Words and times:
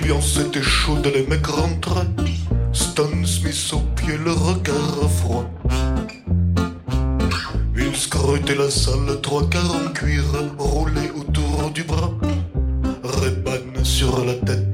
l'ambiance 0.00 0.38
était 0.38 0.62
chaude, 0.62 1.10
les 1.12 1.26
mecs 1.26 1.46
rentraient. 1.46 2.06
Stan 2.72 3.24
Smith 3.24 3.72
au 3.72 3.80
pied, 3.96 4.16
le 4.24 4.32
regard 4.32 5.10
froid. 5.18 5.50
Il 7.76 7.94
scrutait 7.96 8.54
la 8.54 8.70
salle, 8.70 9.20
trois 9.22 9.48
quarts 9.48 9.74
en 9.74 9.90
cuir, 9.92 10.24
roulé 10.58 11.10
autour 11.16 11.70
du 11.72 11.82
bras. 11.84 12.12
Reban 13.02 13.84
sur 13.84 14.24
la 14.24 14.34
tête 14.34 14.69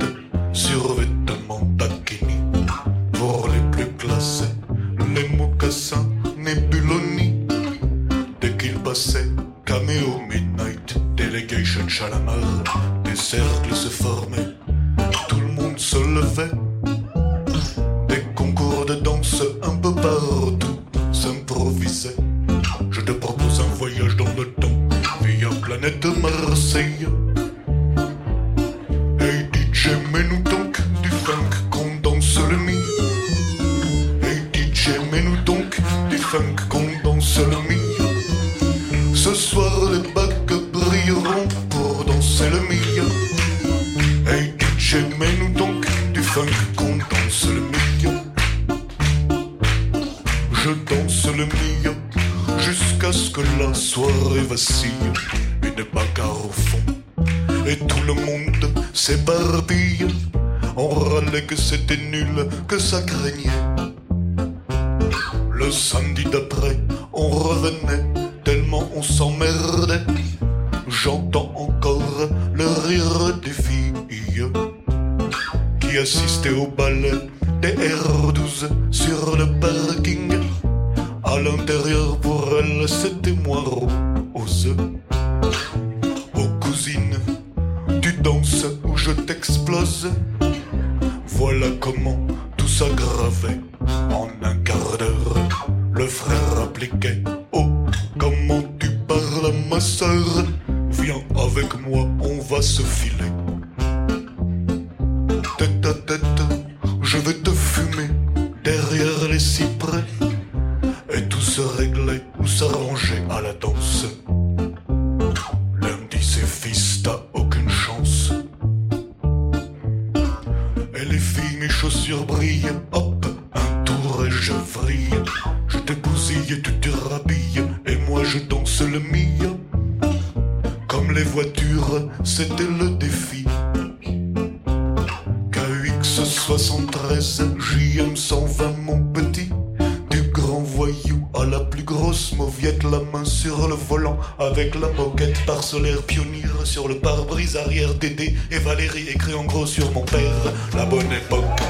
plus 141.70 141.82
grosse 141.82 142.32
mauviette, 142.32 142.82
la 142.84 143.00
main 143.12 143.24
sur 143.24 143.68
le 143.68 143.74
volant, 143.74 144.18
avec 144.38 144.74
la 144.74 144.88
moquette 144.88 145.38
parcellaire 145.46 146.02
pionnière 146.02 146.50
sur 146.64 146.88
le 146.88 146.96
pare-brise 146.96 147.56
arrière 147.56 147.94
d'Édé 147.94 148.34
et 148.50 148.58
Valérie 148.58 149.08
écrit 149.08 149.34
en 149.34 149.44
gros 149.44 149.66
sur 149.66 149.90
mon 149.92 150.02
père. 150.02 150.52
La 150.74 150.84
bonne 150.84 151.12
époque, 151.12 151.60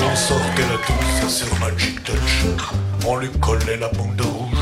l'on 0.00 0.16
sortait 0.16 0.62
la 0.62 0.78
douce 1.22 1.32
sur 1.32 1.58
Magic 1.58 2.02
Touch, 2.04 2.44
on 3.06 3.16
lui 3.16 3.30
collait 3.40 3.76
la 3.76 3.88
bande 3.88 4.20
rouge 4.20 4.54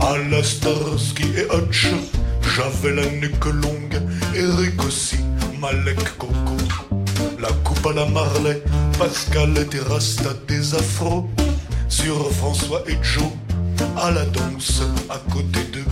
à 0.00 0.18
la 0.30 0.42
Starsky 0.42 1.24
et 1.36 1.54
Hutch. 1.54 1.88
J'avais 2.56 2.94
la 2.94 3.06
nuque 3.10 3.44
longue, 3.46 4.02
Eric 4.34 4.84
aussi, 4.84 5.16
Malek 5.60 6.18
Coco. 6.18 6.32
La 7.40 7.48
coupe 7.64 7.86
à 7.86 7.92
la 7.92 8.06
Marley, 8.06 8.62
Pascal 8.98 9.56
était 9.58 9.80
rasta 9.80 10.30
des 10.46 10.74
afros. 10.74 11.28
Sur 11.88 12.32
François 12.32 12.82
et 12.88 12.96
Joe, 13.02 13.24
à 13.96 14.10
la 14.10 14.24
danse 14.26 14.82
à 15.08 15.18
côté 15.32 15.60
d'eux. 15.72 15.84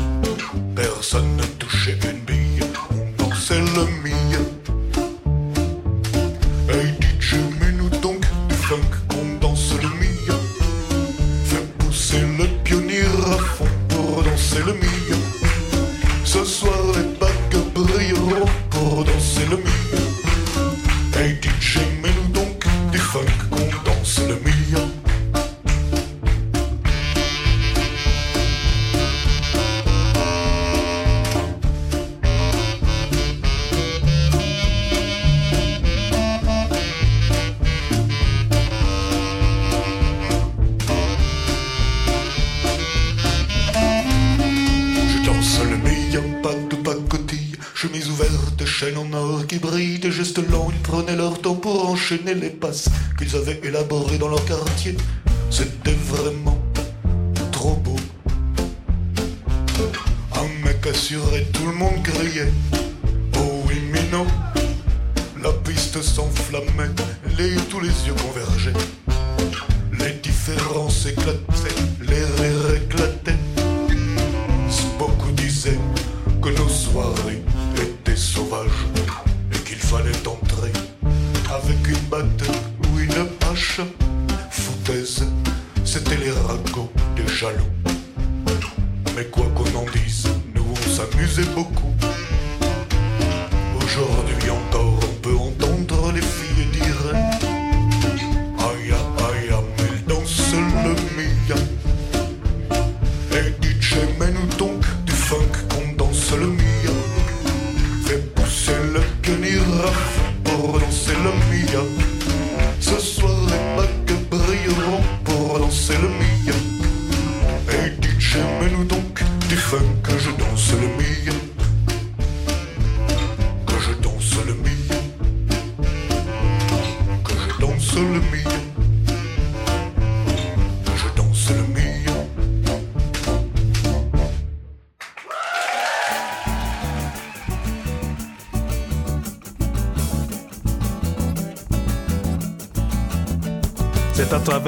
Personne 0.75 1.37
ne 1.37 1.45
touchait 1.59 1.99
une 2.05 2.21
bille, 2.21 2.63
on 2.91 3.23
dansait 3.23 3.61
le 3.61 3.85
mille. 4.03 4.20
You. 54.83 55.30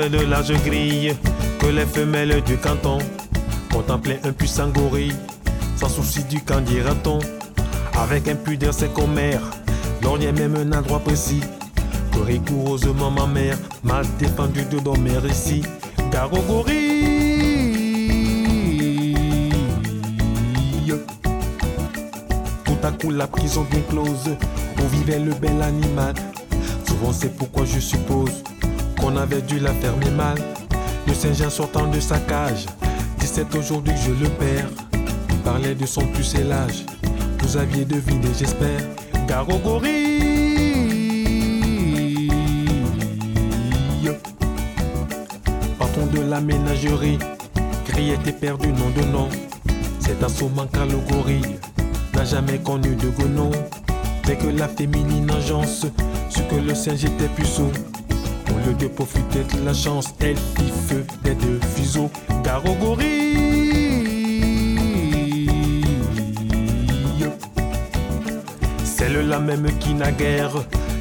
Travers 0.03 0.21
le 0.21 0.27
large 0.29 0.53
grille 0.65 1.15
que 1.59 1.67
les 1.67 1.87
femelles 1.87 2.43
du 2.43 2.57
canton 2.57 2.99
contemplaient 3.73 4.21
un 4.25 4.33
puissant 4.33 4.69
gorille, 4.69 5.15
sans 5.77 5.89
souci 5.89 6.25
du 6.25 6.41
camp 6.41 6.61
dira-t-on. 6.61 7.19
Avec 8.01 8.27
impudeur, 8.29 8.75
c'est 8.75 8.93
commère, 8.93 9.41
l'ornier 10.03 10.33
même 10.33 10.57
un 10.57 10.73
endroit 10.77 11.01
précis 11.01 11.41
que 12.13 12.19
rigoureusement 12.21 13.11
ma 13.11 13.27
mère 13.27 13.59
m'a 13.85 14.03
défendu 14.19 14.65
de 14.65 14.79
dormir 14.81 15.25
ici. 15.27 15.63
Au 16.33 16.41
gorille. 16.41 16.73
Tout 22.65 22.79
à 22.83 22.91
coup, 22.93 23.11
la 23.11 23.27
prison 23.27 23.67
bien 23.71 23.81
close 23.89 24.37
où 24.79 24.89
vivait 24.89 25.19
le 25.19 25.33
bel 25.33 25.63
animal. 25.63 26.15
Souvent, 26.87 27.13
c'est 27.13 27.35
pourquoi 27.37 27.65
je 27.65 27.81
suppose 27.81 28.43
qu'on 29.03 29.17
avait 29.17 29.43
dû 29.43 29.59
la 29.59 29.73
fermer 29.75 30.11
mal. 30.11 30.39
Le 31.09 31.13
Saint-Jean 31.13 31.51
sortant 31.51 31.89
de 31.89 31.99
sa 31.99 32.19
cage, 32.19 32.67
17 33.19 33.53
aujourd'hui 33.57 33.95
je 33.97 34.13
le 34.13 34.31
perds. 34.31 34.69
Il 35.31 35.37
parlait 35.39 35.75
de 35.75 35.87
son 35.87 36.07
pucellage. 36.07 36.87
Vous 37.41 37.57
aviez 37.57 37.85
deviné, 37.85 38.29
j'espère. 38.39 38.81
Gorille. 39.65 40.13
Patron 45.79 46.07
de 46.13 46.21
la 46.21 46.41
ménagerie, 46.41 47.19
criait 47.87 48.19
et 48.27 48.33
perdu 48.33 48.69
nom 48.69 48.91
de 48.91 49.05
nom. 49.11 49.29
C'est 50.01 50.23
assommant 50.23 50.67
car 50.67 50.87
le 50.87 50.99
gorille 50.99 51.59
n'a 52.15 52.25
jamais 52.25 52.59
connu 52.59 52.95
de 52.95 53.09
gonon. 53.09 53.51
Dès 54.27 54.37
que 54.37 54.49
la 54.49 54.69
féminine 54.69 55.31
agence, 55.31 55.87
ce 56.29 56.41
que 56.43 56.57
le 56.57 56.75
singe 56.75 57.05
était 57.05 57.29
puceau. 57.35 57.73
Lieu 58.67 58.75
de 58.75 58.87
profiter 58.87 59.45
de 59.57 59.65
la 59.65 59.75
chance, 59.75 60.15
elle 60.21 60.37
fit 60.37 60.73
feu 60.89 61.05
des 61.25 61.35
deux 61.35 61.59
fuseaux. 61.75 62.11
Gare 62.45 62.65
au 62.65 62.75
gorille. 62.75 63.23
Celle-là 68.85 69.41
même 69.41 69.67
qui 69.81 69.95
naguère 69.95 70.53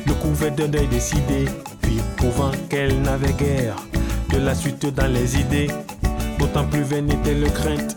le 0.07 0.13
couvert 0.13 0.51
d'un 0.55 0.73
œil 0.73 0.87
décidé, 0.87 1.45
puis 1.81 1.99
prouvant 2.17 2.51
qu'elle 2.69 2.99
n'avait 3.01 3.33
guère 3.33 3.75
de 4.29 4.39
la 4.39 4.55
suite 4.55 4.87
dans 4.95 5.07
les 5.07 5.39
idées. 5.39 5.69
D'autant 6.39 6.65
plus 6.65 6.81
vaine 6.81 7.11
était 7.11 7.35
le 7.35 7.49
crainte 7.49 7.95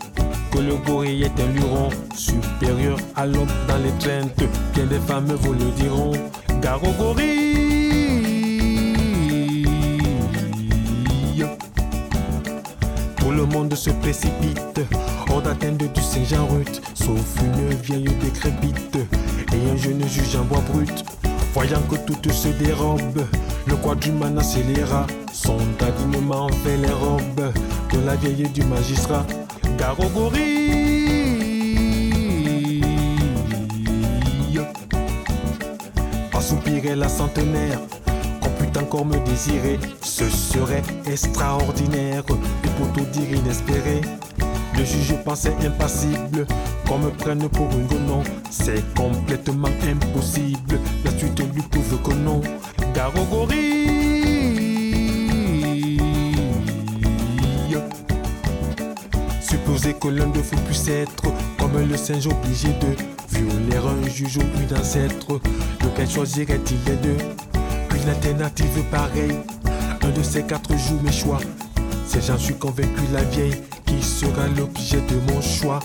que 0.53 0.59
le 0.59 0.77
gorille 0.77 1.25
est 1.25 1.41
un 1.41 1.53
luron 1.53 1.89
supérieur 2.15 2.99
à 3.17 3.27
l'homme 3.27 3.49
dans 3.67 3.79
les 3.79 3.93
craintes. 3.99 4.45
Bien 4.75 4.85
des 4.85 5.01
femmes 5.01 5.33
vous 5.41 5.53
le 5.55 5.71
diront. 5.77 6.13
Gare 6.61 6.81
le 13.45 13.53
monde 13.53 13.75
se 13.75 13.91
précipite 13.91 14.81
hors 15.29 15.43
d'atteinte 15.43 15.77
du 15.77 16.01
Saint-Jean-Ruth, 16.01 16.81
sauf 16.95 17.19
une 17.43 17.75
vieille 17.83 18.17
décrépite 18.23 18.97
et 19.53 19.71
un 19.71 19.77
jeune 19.77 20.03
juge 20.09 20.37
en 20.37 20.45
bois 20.45 20.63
brut. 20.73 21.05
Voyant 21.53 21.83
que 21.83 21.97
tout 21.97 22.31
se 22.31 22.49
dérobe, 22.49 23.27
le 23.67 23.77
quadruman 23.77 24.39
accéléra 24.39 25.07
son 25.33 25.59
adignement 25.81 26.49
fait 26.65 26.77
les 26.79 26.93
robes 26.93 27.53
de 27.93 28.07
la 28.07 28.17
vieille 28.17 28.49
du 28.49 28.63
magistrat. 28.65 29.27
Gorille. 30.15 30.65
Pas 36.33 36.41
soupirer 36.41 36.95
la 36.97 37.09
centenaire, 37.09 37.81
qu'on 38.41 38.51
put 38.51 38.79
encore 38.79 39.05
me 39.05 39.19
désirer, 39.27 39.79
ce 40.01 40.29
serait 40.31 40.83
extraordinaire 41.07 42.23
pour 42.77 42.93
tout 42.93 43.07
dire 43.13 43.33
inespéré. 43.39 44.01
Le 44.77 44.85
juge 44.85 45.15
pensait 45.25 45.55
impassible, 45.65 46.47
qu'on 46.89 46.99
me 46.99 47.11
prenne 47.11 47.49
pour 47.49 47.71
une 47.71 47.87
gonon, 47.87 48.23
c'est 48.51 48.83
complètement 48.95 49.69
impossible. 49.89 50.81
La 51.05 51.11
suite 51.17 51.41
lui 51.55 51.63
prouve 51.63 52.03
que 52.03 52.13
non. 52.15 52.41
Gorille. 53.31 53.85
Supposer 59.41 59.95
que 59.95 60.09
l'un 60.09 60.27
de 60.27 60.39
vous 60.39 60.57
puisse 60.67 60.89
être 60.89 61.25
comme 61.59 61.89
le 61.89 61.97
singe 61.97 62.27
obligé 62.27 62.69
de 62.69 62.97
violer 63.37 63.77
un 63.77 64.09
juge 64.09 64.39
ou 64.39 64.43
une 64.43 64.79
ancêtre. 64.79 65.41
Lequel 65.83 66.09
choisirait-il 66.09 66.79
les 66.87 66.97
deux? 66.97 67.19
Une 67.95 68.09
alternative 68.09 68.83
pareille. 68.91 69.39
Un 70.03 70.11
de 70.11 70.23
ces 70.23 70.43
quatre 70.43 70.77
jours 70.77 71.03
mes 71.03 71.13
choix. 71.13 71.41
C'est 72.07 72.27
j'en 72.27 72.39
suis 72.39 72.55
convaincu 72.55 73.03
la 73.13 73.23
vieille 73.25 73.61
qui 73.87 74.03
sera 74.03 74.47
l'objet 74.57 75.01
de 75.01 75.33
mon 75.33 75.41
choix. 75.41 75.81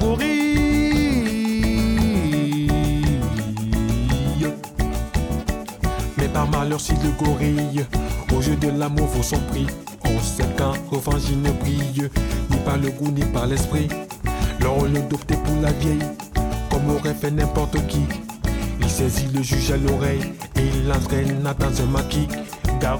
Gorille. 0.00 0.18
Mais 6.16 6.28
par 6.28 6.48
malheur 6.48 6.80
si 6.80 6.92
le 6.92 7.10
gorille 7.22 7.86
au 8.34 8.42
jeu 8.42 8.56
de 8.56 8.68
l'amour 8.70 9.06
vaut 9.06 9.22
son 9.22 9.38
prix. 9.50 9.66
On 10.04 10.20
sait 10.20 10.44
qu'en 10.56 10.72
revanche 10.90 11.22
il 11.30 11.42
ne 11.42 11.50
brille 11.50 12.08
ni 12.50 12.56
par 12.64 12.76
le 12.76 12.90
goût 12.90 13.10
ni 13.10 13.24
par 13.24 13.46
l'esprit. 13.46 13.88
L'on 14.60 14.84
le 14.84 15.00
d'opter 15.08 15.36
pour 15.36 15.60
la 15.62 15.72
vieille, 15.72 15.98
comme 16.70 16.90
aurait 16.90 17.14
fait 17.14 17.30
n'importe 17.30 17.76
qui. 17.86 18.00
Il 18.80 18.88
saisit 18.88 19.28
le 19.34 19.42
juge 19.42 19.70
à 19.70 19.76
l'oreille 19.76 20.32
et 20.56 20.62
il 20.74 20.88
l'entraîne 20.88 21.42
dans 21.42 21.82
un 21.82 21.86
maquis. 21.86 22.28
Gare 22.80 22.98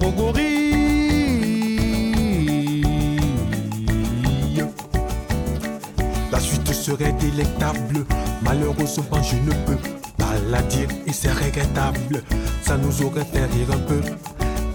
La 6.39 6.45
suite 6.45 6.73
serait 6.73 7.13
délectable. 7.15 8.07
Malheureusement, 8.43 9.21
je 9.25 9.35
ne 9.35 9.51
peux 9.67 9.77
pas 10.17 10.35
la 10.49 10.63
dire 10.63 10.87
et 11.05 11.13
c'est 11.13 11.33
regrettable. 11.33 12.23
Ça 12.63 12.77
nous 12.77 13.03
aurait 13.03 13.25
fait 13.25 13.47
rire 13.47 13.73
un 13.73 13.79
peu. 13.79 14.01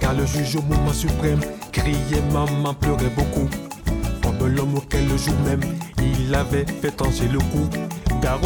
Car 0.01 0.13
le 0.13 0.25
juge 0.25 0.58
au 0.58 0.62
moment 0.63 0.91
suprême 0.91 1.39
criait 1.72 2.22
maman, 2.34 2.74
pleurait 2.74 3.13
beaucoup. 3.15 3.48
Comme 4.22 4.46
l'homme 4.53 4.75
auquel 4.75 5.08
le 5.08 5.15
jour 5.15 5.36
même 5.46 5.62
il 6.00 6.36
avait 6.36 6.65
fait 6.82 6.91
trancher 6.91 7.29
le 7.32 7.39
cou. 7.39 7.70
Gare 8.22 8.41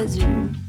Brasil. 0.00 0.59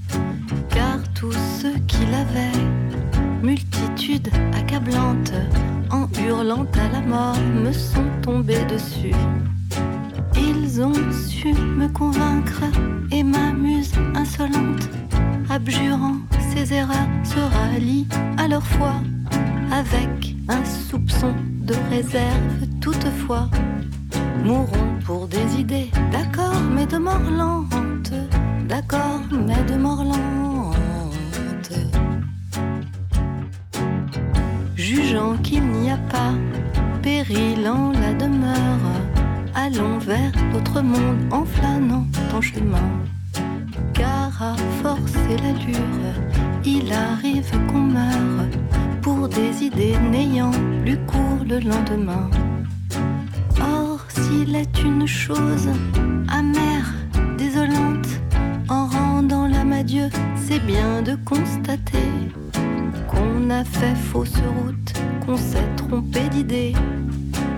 qu'on 65.25 65.37
s'est 65.37 65.69
trompé 65.77 66.29
d'idée. 66.29 66.73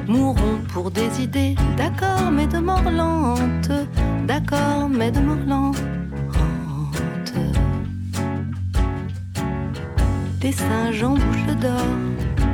Mourons 0.08 0.60
pour 0.74 0.92
des 0.92 1.22
idées, 1.22 1.56
d'accord, 1.78 2.32
mais 2.32 2.48
de 2.48 2.60
mort 2.60 2.90
lente, 2.92 3.72
d'accord, 4.28 4.90
mais 4.90 5.12
de 5.12 5.20
mort 5.20 5.46
lente. 5.48 5.78
des 10.44 10.52
saints 10.52 10.92
en 11.06 11.14
Bouche 11.14 11.56
d'Or 11.62 11.96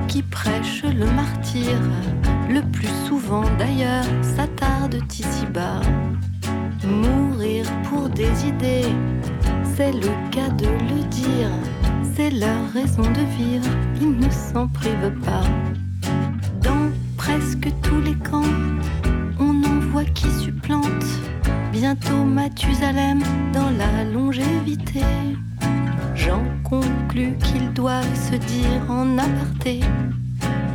qui 0.08 0.22
prêchent 0.22 0.84
le 0.84 1.08
martyr, 1.08 1.76
le 2.48 2.62
plus 2.72 2.94
souvent 3.08 3.46
d'ailleurs 3.58 4.06
s'attardent 4.22 5.02
ici-bas. 5.12 5.82
Mourir 6.86 7.66
pour 7.90 8.08
des 8.10 8.32
idées, 8.46 8.94
c'est 9.76 9.92
le 9.92 10.12
cas 10.30 10.50
de 10.50 10.68
le 10.68 11.04
dire 11.10 11.50
c'est 12.20 12.32
leur 12.32 12.74
raison 12.74 13.10
de 13.14 13.24
vivre, 13.38 13.70
ils 14.02 14.20
ne 14.20 14.30
s'en 14.30 14.68
privent 14.68 15.16
pas. 15.24 15.48
Dans 16.62 16.92
presque 17.16 17.70
tous 17.82 18.02
les 18.02 18.16
camps, 18.16 18.58
on 19.40 19.64
en 19.64 19.80
voit 19.90 20.04
qui 20.04 20.30
supplante. 20.32 21.06
Bientôt 21.72 22.26
Mathusalem 22.26 23.22
dans 23.54 23.70
la 23.70 24.04
longévité. 24.04 25.06
J'en 26.14 26.44
conclus 26.66 27.38
qu'ils 27.38 27.72
doivent 27.72 28.20
se 28.30 28.36
dire 28.36 28.82
en 28.90 29.18
aparté. 29.18 29.80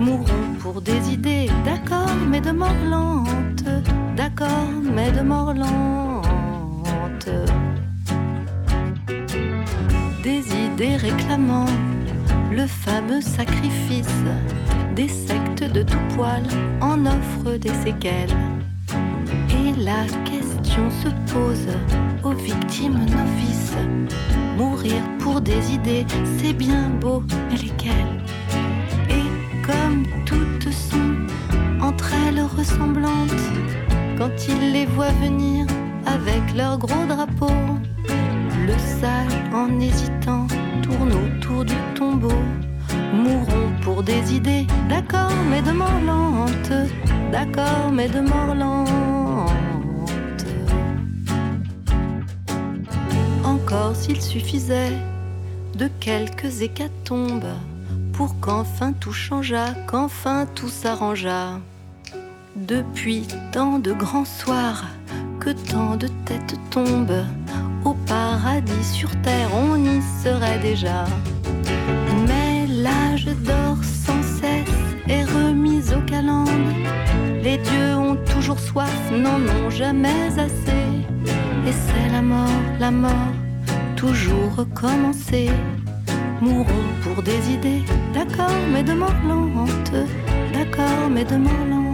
Mourons 0.00 0.48
pour 0.60 0.80
des 0.80 1.12
idées, 1.12 1.50
d'accord, 1.66 2.16
mais 2.26 2.40
de 2.40 2.52
mort 2.52 2.84
lente. 2.88 3.64
D'accord, 4.16 4.72
mais 4.82 5.12
de 5.12 5.20
mort 5.20 5.52
lente. 5.52 7.28
Des 10.24 10.42
idées 10.56 10.96
réclamant 10.96 11.66
le 12.50 12.66
fameux 12.66 13.20
sacrifice. 13.20 14.22
Des 14.96 15.06
sectes 15.06 15.64
de 15.64 15.82
tout 15.82 15.98
poil 16.16 16.42
en 16.80 17.04
offrent 17.04 17.58
des 17.58 17.74
séquelles. 17.84 18.34
Et 19.50 19.78
la 19.82 20.06
question 20.24 20.88
se 21.02 21.08
pose 21.30 21.68
aux 22.22 22.32
victimes 22.32 23.00
novices. 23.00 23.76
Mourir 24.56 25.02
pour 25.18 25.42
des 25.42 25.74
idées, 25.74 26.06
c'est 26.38 26.54
bien 26.54 26.88
beau, 26.88 27.22
mais 27.50 27.58
lesquelles? 27.58 28.18
Et 29.10 29.66
comme 29.66 30.04
toutes 30.24 30.72
sont 30.72 31.82
entre 31.82 32.10
elles 32.26 32.40
ressemblantes, 32.40 33.44
quand 34.16 34.32
ils 34.48 34.72
les 34.72 34.86
voient 34.86 35.12
venir 35.22 35.66
avec 36.06 36.56
leurs 36.56 36.78
gros 36.78 37.04
drapeaux, 37.06 37.76
le 38.66 38.78
sage 38.78 39.36
en 39.52 39.78
hésitant 39.80 40.46
tourne 40.82 41.12
autour 41.12 41.64
du 41.64 41.74
tombeau. 41.94 42.40
Mourront 43.12 43.70
pour 43.82 44.02
des 44.02 44.34
idées, 44.34 44.66
d'accord, 44.88 45.32
mais 45.50 45.62
de 45.62 45.72
mort 45.72 46.00
lente, 46.06 46.72
d'accord, 47.30 47.90
mais 47.92 48.08
de 48.08 48.20
mort 48.20 48.54
lente. 48.54 49.50
Encore 53.44 53.94
s'il 53.94 54.20
suffisait 54.20 54.98
de 55.76 55.88
quelques 56.00 56.62
hécatombes 56.62 57.54
pour 58.12 58.38
qu'enfin 58.40 58.92
tout 58.92 59.12
changeât, 59.12 59.74
qu'enfin 59.86 60.46
tout 60.54 60.68
s'arrangeât. 60.68 61.60
Depuis 62.56 63.26
tant 63.52 63.78
de 63.80 63.92
grands 63.92 64.24
soirs, 64.24 64.84
que 65.40 65.50
tant 65.50 65.96
de 65.96 66.08
têtes 66.24 66.56
tombent, 66.70 67.26
paradis 68.14 68.88
sur 68.98 69.10
terre 69.22 69.50
on 69.52 69.74
y 69.94 70.00
serait 70.22 70.60
déjà. 70.70 71.00
Mais 72.28 72.66
l'âge 72.84 73.28
d'or 73.46 73.78
sans 74.04 74.22
cesse 74.38 74.82
est 75.08 75.26
remis 75.38 75.84
au 75.96 76.00
calendes. 76.12 76.70
Les 77.46 77.58
dieux 77.68 77.94
ont 78.08 78.18
toujours 78.32 78.60
soif, 78.70 79.00
n'en 79.24 79.40
ont 79.56 79.70
jamais 79.82 80.26
assez. 80.46 80.86
Et 81.68 81.74
c'est 81.84 82.08
la 82.16 82.22
mort, 82.22 82.62
la 82.78 82.92
mort, 83.04 83.34
toujours 83.96 84.50
recommencer. 84.62 85.48
Mourons 86.40 86.88
pour 87.02 87.18
des 87.28 87.42
idées, 87.56 87.82
d'accord, 88.16 88.60
mais 88.72 88.84
de 88.90 88.94
lente. 89.02 89.96
D'accord, 90.56 91.04
mais 91.14 91.24
de 91.24 91.36
lente. 91.46 91.84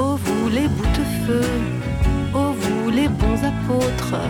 Oh 0.00 0.16
vous 0.24 0.48
les 0.48 0.68
oh 2.34 2.52
vous 2.58 2.90
les 2.90 3.08
bons 3.08 3.40
apôtres, 3.44 4.20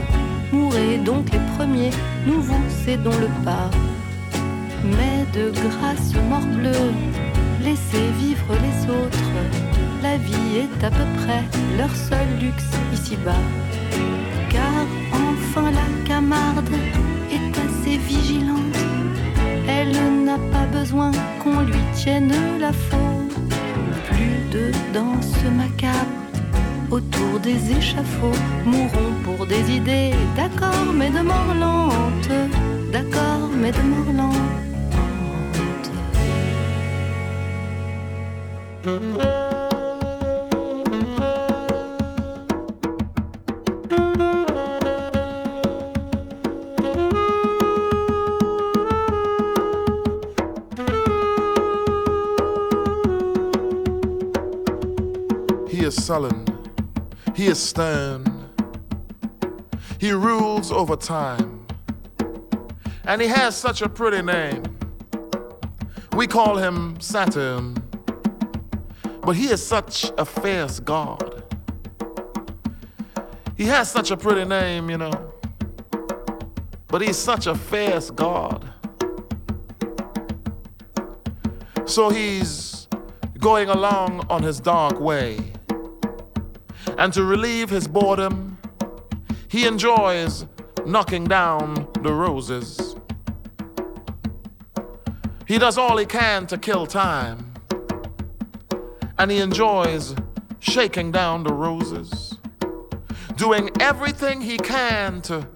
mourrez 0.53 0.99
donc 0.99 1.31
les 1.33 1.41
premiers, 1.57 1.91
nous 2.27 2.41
vous 2.41 2.63
cédons 2.85 3.17
le 3.19 3.29
pas. 3.45 3.71
Mais 4.85 5.27
de 5.39 5.51
grâce 5.51 6.15
morbleu, 6.29 6.93
laissez 7.63 8.07
vivre 8.19 8.53
les 8.65 8.91
autres, 8.91 9.33
la 10.03 10.17
vie 10.17 10.59
est 10.63 10.85
à 10.85 10.91
peu 10.91 11.07
près 11.23 11.43
leur 11.77 11.95
seul 11.95 12.29
luxe 12.41 12.71
ici-bas. 12.93 13.45
Car 14.51 14.87
enfin 15.13 15.71
la 15.71 16.07
camarde 16.07 16.71
est 17.31 17.59
assez 17.59 17.99
vigilante, 17.99 18.79
elle 19.69 20.25
n'a 20.25 20.39
pas 20.53 20.67
besoin 20.79 21.11
qu'on 21.43 21.61
lui 21.61 21.83
tienne 21.95 22.33
la 22.61 22.73
faute. 22.73 22.99
Plus 24.11 24.41
de 24.53 24.73
danse 24.93 25.35
macabre 25.57 26.18
autour 26.91 27.41
des 27.41 27.73
échafauds 27.73 28.41
mourront 28.65 29.15
pour 29.25 29.47
des 29.47 29.71
idées. 29.71 30.13
D'accord 30.37 30.93
mais 30.95 31.11
de 31.11 31.21
mort 31.21 31.55
lente. 31.59 32.31
D'accord 32.93 33.49
mais 33.61 33.73
de 33.73 33.83
mort 33.83 34.13
lente. 34.17 34.69
He 57.39 57.47
is 57.47 57.63
stern. 57.63 58.51
He 60.01 60.11
rules 60.11 60.73
over 60.73 60.97
time. 60.97 61.69
And 63.05 63.23
he 63.23 63.29
has 63.29 63.57
such 63.57 63.81
a 63.81 63.89
pretty 63.89 64.23
name. 64.23 64.65
We 66.17 66.27
call 66.27 66.57
him 66.57 67.01
Saturn. 67.01 67.77
But 69.23 69.37
he 69.37 69.53
is 69.53 69.65
such 69.65 70.11
a 70.19 70.25
fierce 70.25 70.81
God. 70.81 71.45
He 73.57 73.67
has 73.67 73.89
such 73.89 74.11
a 74.11 74.17
pretty 74.17 74.45
name, 74.45 74.91
you 74.91 74.99
know. 74.99 75.33
But 76.89 77.03
he's 77.03 77.17
such 77.17 77.47
a 77.47 77.55
fierce 77.55 78.11
God. 78.11 78.69
So 81.87 82.11
he's 82.11 82.89
going 83.39 83.69
along 83.69 84.27
on 84.29 84.43
his 84.43 84.59
dark 84.59 84.99
way. 84.99 85.53
And 86.99 87.13
to 87.13 87.23
relieve 87.23 87.71
his 87.71 87.87
boredom, 87.87 88.59
he 89.47 89.67
enjoys 89.67 90.47
knocking 90.85 91.25
down 91.25 91.89
the 92.03 92.13
roses. 92.13 92.97
He 95.47 95.59
does 95.59 95.79
all 95.79 95.97
he 95.97 96.05
can 96.05 96.49
to 96.49 96.59
kill 96.59 96.87
time. 96.87 97.55
And 99.17 99.31
he 99.31 99.39
enjoys 99.39 100.15
shaking 100.59 101.13
down 101.13 101.45
the 101.45 101.53
roses, 101.53 102.37
doing 103.37 103.71
everything 103.81 104.41
he 104.41 104.59
can 104.59 105.23
to 105.23 105.49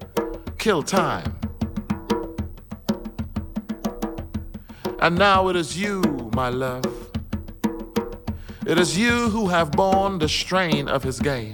kill 0.57 0.81
time. 0.81 1.35
And 4.99 5.17
now 5.17 5.49
it 5.49 5.57
is 5.57 5.77
you, 5.77 6.01
my 6.33 6.47
love. 6.47 7.02
It 8.65 8.79
is 8.79 8.97
you 8.97 9.29
who 9.29 9.47
have 9.47 9.71
borne 9.71 10.19
the 10.19 10.29
strain 10.29 10.87
of 10.87 11.03
his 11.03 11.19
game. 11.19 11.53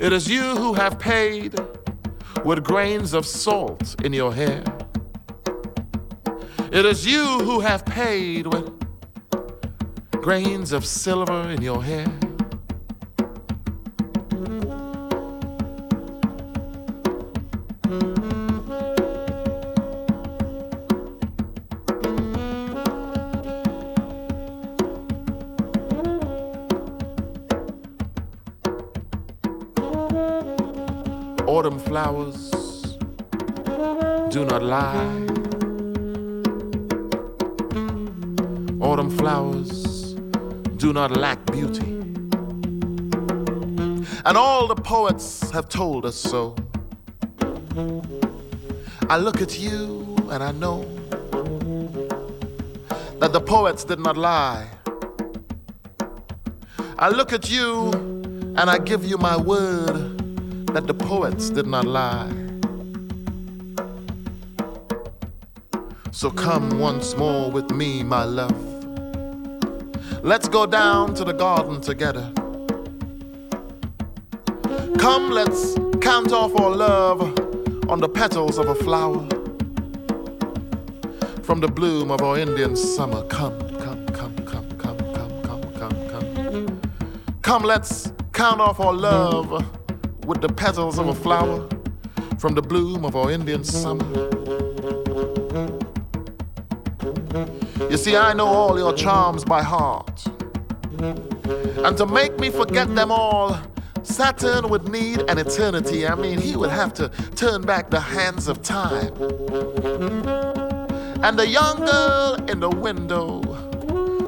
It 0.00 0.12
is 0.12 0.28
you 0.28 0.42
who 0.56 0.74
have 0.74 0.98
paid 0.98 1.54
with 2.44 2.64
grains 2.64 3.14
of 3.14 3.24
salt 3.24 3.94
in 4.04 4.12
your 4.12 4.34
hair. 4.34 4.64
It 6.72 6.84
is 6.84 7.06
you 7.06 7.24
who 7.24 7.60
have 7.60 7.86
paid 7.86 8.48
with 8.48 8.68
grains 10.20 10.72
of 10.72 10.84
silver 10.84 11.48
in 11.50 11.62
your 11.62 11.84
hair. 11.84 12.08
Not 40.94 41.16
lack 41.16 41.44
beauty. 41.46 41.90
And 44.24 44.36
all 44.36 44.68
the 44.68 44.76
poets 44.76 45.50
have 45.50 45.68
told 45.68 46.06
us 46.06 46.14
so. 46.14 46.54
I 49.10 49.16
look 49.16 49.42
at 49.42 49.58
you 49.58 50.16
and 50.30 50.40
I 50.40 50.52
know 50.52 50.84
that 53.18 53.32
the 53.32 53.40
poets 53.40 53.82
did 53.82 53.98
not 53.98 54.16
lie. 54.16 54.68
I 56.96 57.08
look 57.08 57.32
at 57.32 57.50
you 57.50 57.90
and 58.56 58.70
I 58.70 58.78
give 58.78 59.04
you 59.04 59.18
my 59.18 59.36
word 59.36 59.96
that 60.68 60.86
the 60.86 60.94
poets 60.94 61.50
did 61.50 61.66
not 61.66 61.86
lie. 61.86 62.32
So 66.12 66.30
come 66.30 66.78
once 66.78 67.16
more 67.16 67.50
with 67.50 67.72
me, 67.72 68.04
my 68.04 68.22
love. 68.22 68.63
Let's 70.24 70.48
go 70.48 70.64
down 70.64 71.12
to 71.16 71.24
the 71.24 71.34
garden 71.34 71.82
together. 71.82 72.32
Come, 74.96 75.30
let's 75.30 75.74
count 76.00 76.32
off 76.32 76.58
our 76.58 76.70
love 76.70 77.20
on 77.90 78.00
the 78.00 78.08
petals 78.08 78.56
of 78.56 78.68
a 78.68 78.74
flower. 78.74 79.20
From 81.42 81.60
the 81.60 81.68
bloom 81.68 82.10
of 82.10 82.22
our 82.22 82.38
Indian 82.38 82.74
summer. 82.74 83.22
Come, 83.28 83.60
come, 83.78 84.06
come, 84.06 84.34
come, 84.46 84.66
come, 84.78 84.98
come, 85.12 85.42
come, 85.42 85.72
come, 85.74 86.08
come. 86.08 86.80
Come, 87.42 87.62
let's 87.62 88.10
count 88.32 88.62
off 88.62 88.80
our 88.80 88.94
love 88.94 89.50
with 90.26 90.40
the 90.40 90.48
petals 90.48 90.98
of 90.98 91.08
a 91.08 91.14
flower 91.14 91.68
from 92.38 92.54
the 92.54 92.62
bloom 92.62 93.04
of 93.04 93.14
our 93.14 93.30
Indian 93.30 93.62
summer. 93.62 94.33
See, 98.04 98.16
I 98.16 98.34
know 98.34 98.46
all 98.46 98.78
your 98.78 98.92
charms 98.92 99.44
by 99.46 99.62
heart. 99.62 100.26
And 101.86 101.96
to 101.96 102.04
make 102.04 102.38
me 102.38 102.50
forget 102.50 102.94
them 102.94 103.10
all, 103.10 103.56
Saturn 104.02 104.68
would 104.68 104.90
need 104.90 105.20
an 105.30 105.38
eternity. 105.38 106.06
I 106.06 106.14
mean, 106.14 106.38
he 106.38 106.54
would 106.54 106.68
have 106.68 106.92
to 106.94 107.08
turn 107.34 107.62
back 107.62 107.88
the 107.88 108.00
hands 108.00 108.46
of 108.46 108.60
time. 108.62 109.14
And 111.24 111.38
the 111.38 111.48
young 111.48 111.78
girl 111.78 112.34
in 112.50 112.60
the 112.60 112.68
window, 112.68 113.40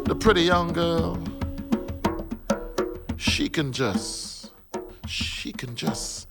the 0.05 0.15
pretty 0.15 0.43
young 0.43 0.73
girl, 0.73 1.23
she 3.19 3.51
can 3.51 3.73
just, 3.73 4.53
she 5.07 5.53
can 5.53 5.77
just 5.77 6.29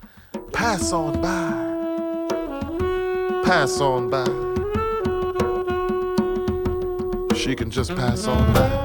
pass 0.52 0.92
on 0.92 1.22
by, 1.22 1.52
pass 3.44 3.80
on 3.80 4.10
by. 4.10 4.65
She 7.46 7.54
can 7.54 7.70
just 7.70 7.96
pass 7.96 8.26
on 8.26 8.54
by. 8.54 8.85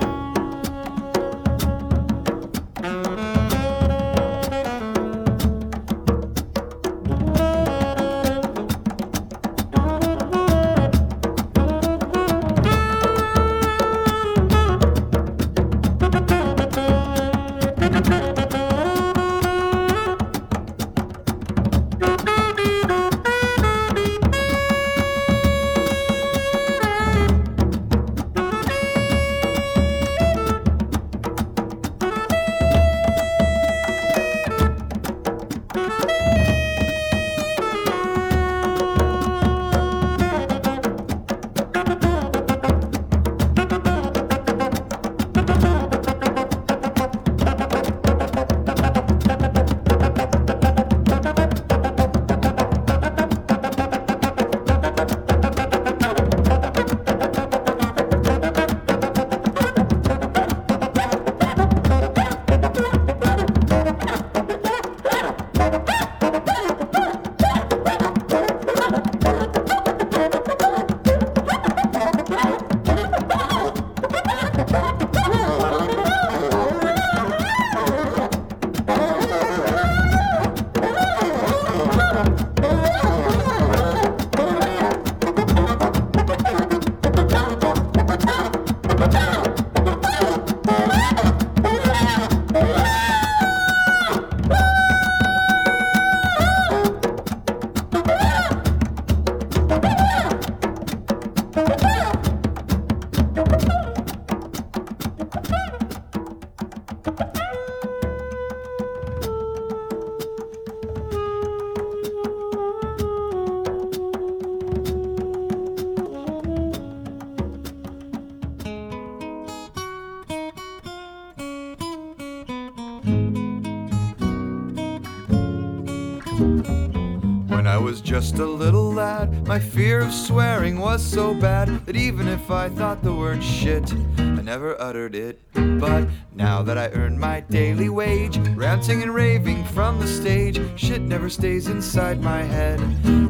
I 136.81 136.89
earn 136.93 137.19
my 137.19 137.41
daily 137.41 137.91
wage, 137.91 138.39
ranting 138.57 139.03
and 139.03 139.15
raving 139.15 139.67
from 139.67 140.01
the 140.01 140.07
stage, 140.07 140.59
shit 140.81 141.03
never 141.03 141.29
stays 141.29 141.69
inside 141.69 142.23
my 142.23 142.43
head. 142.43 142.81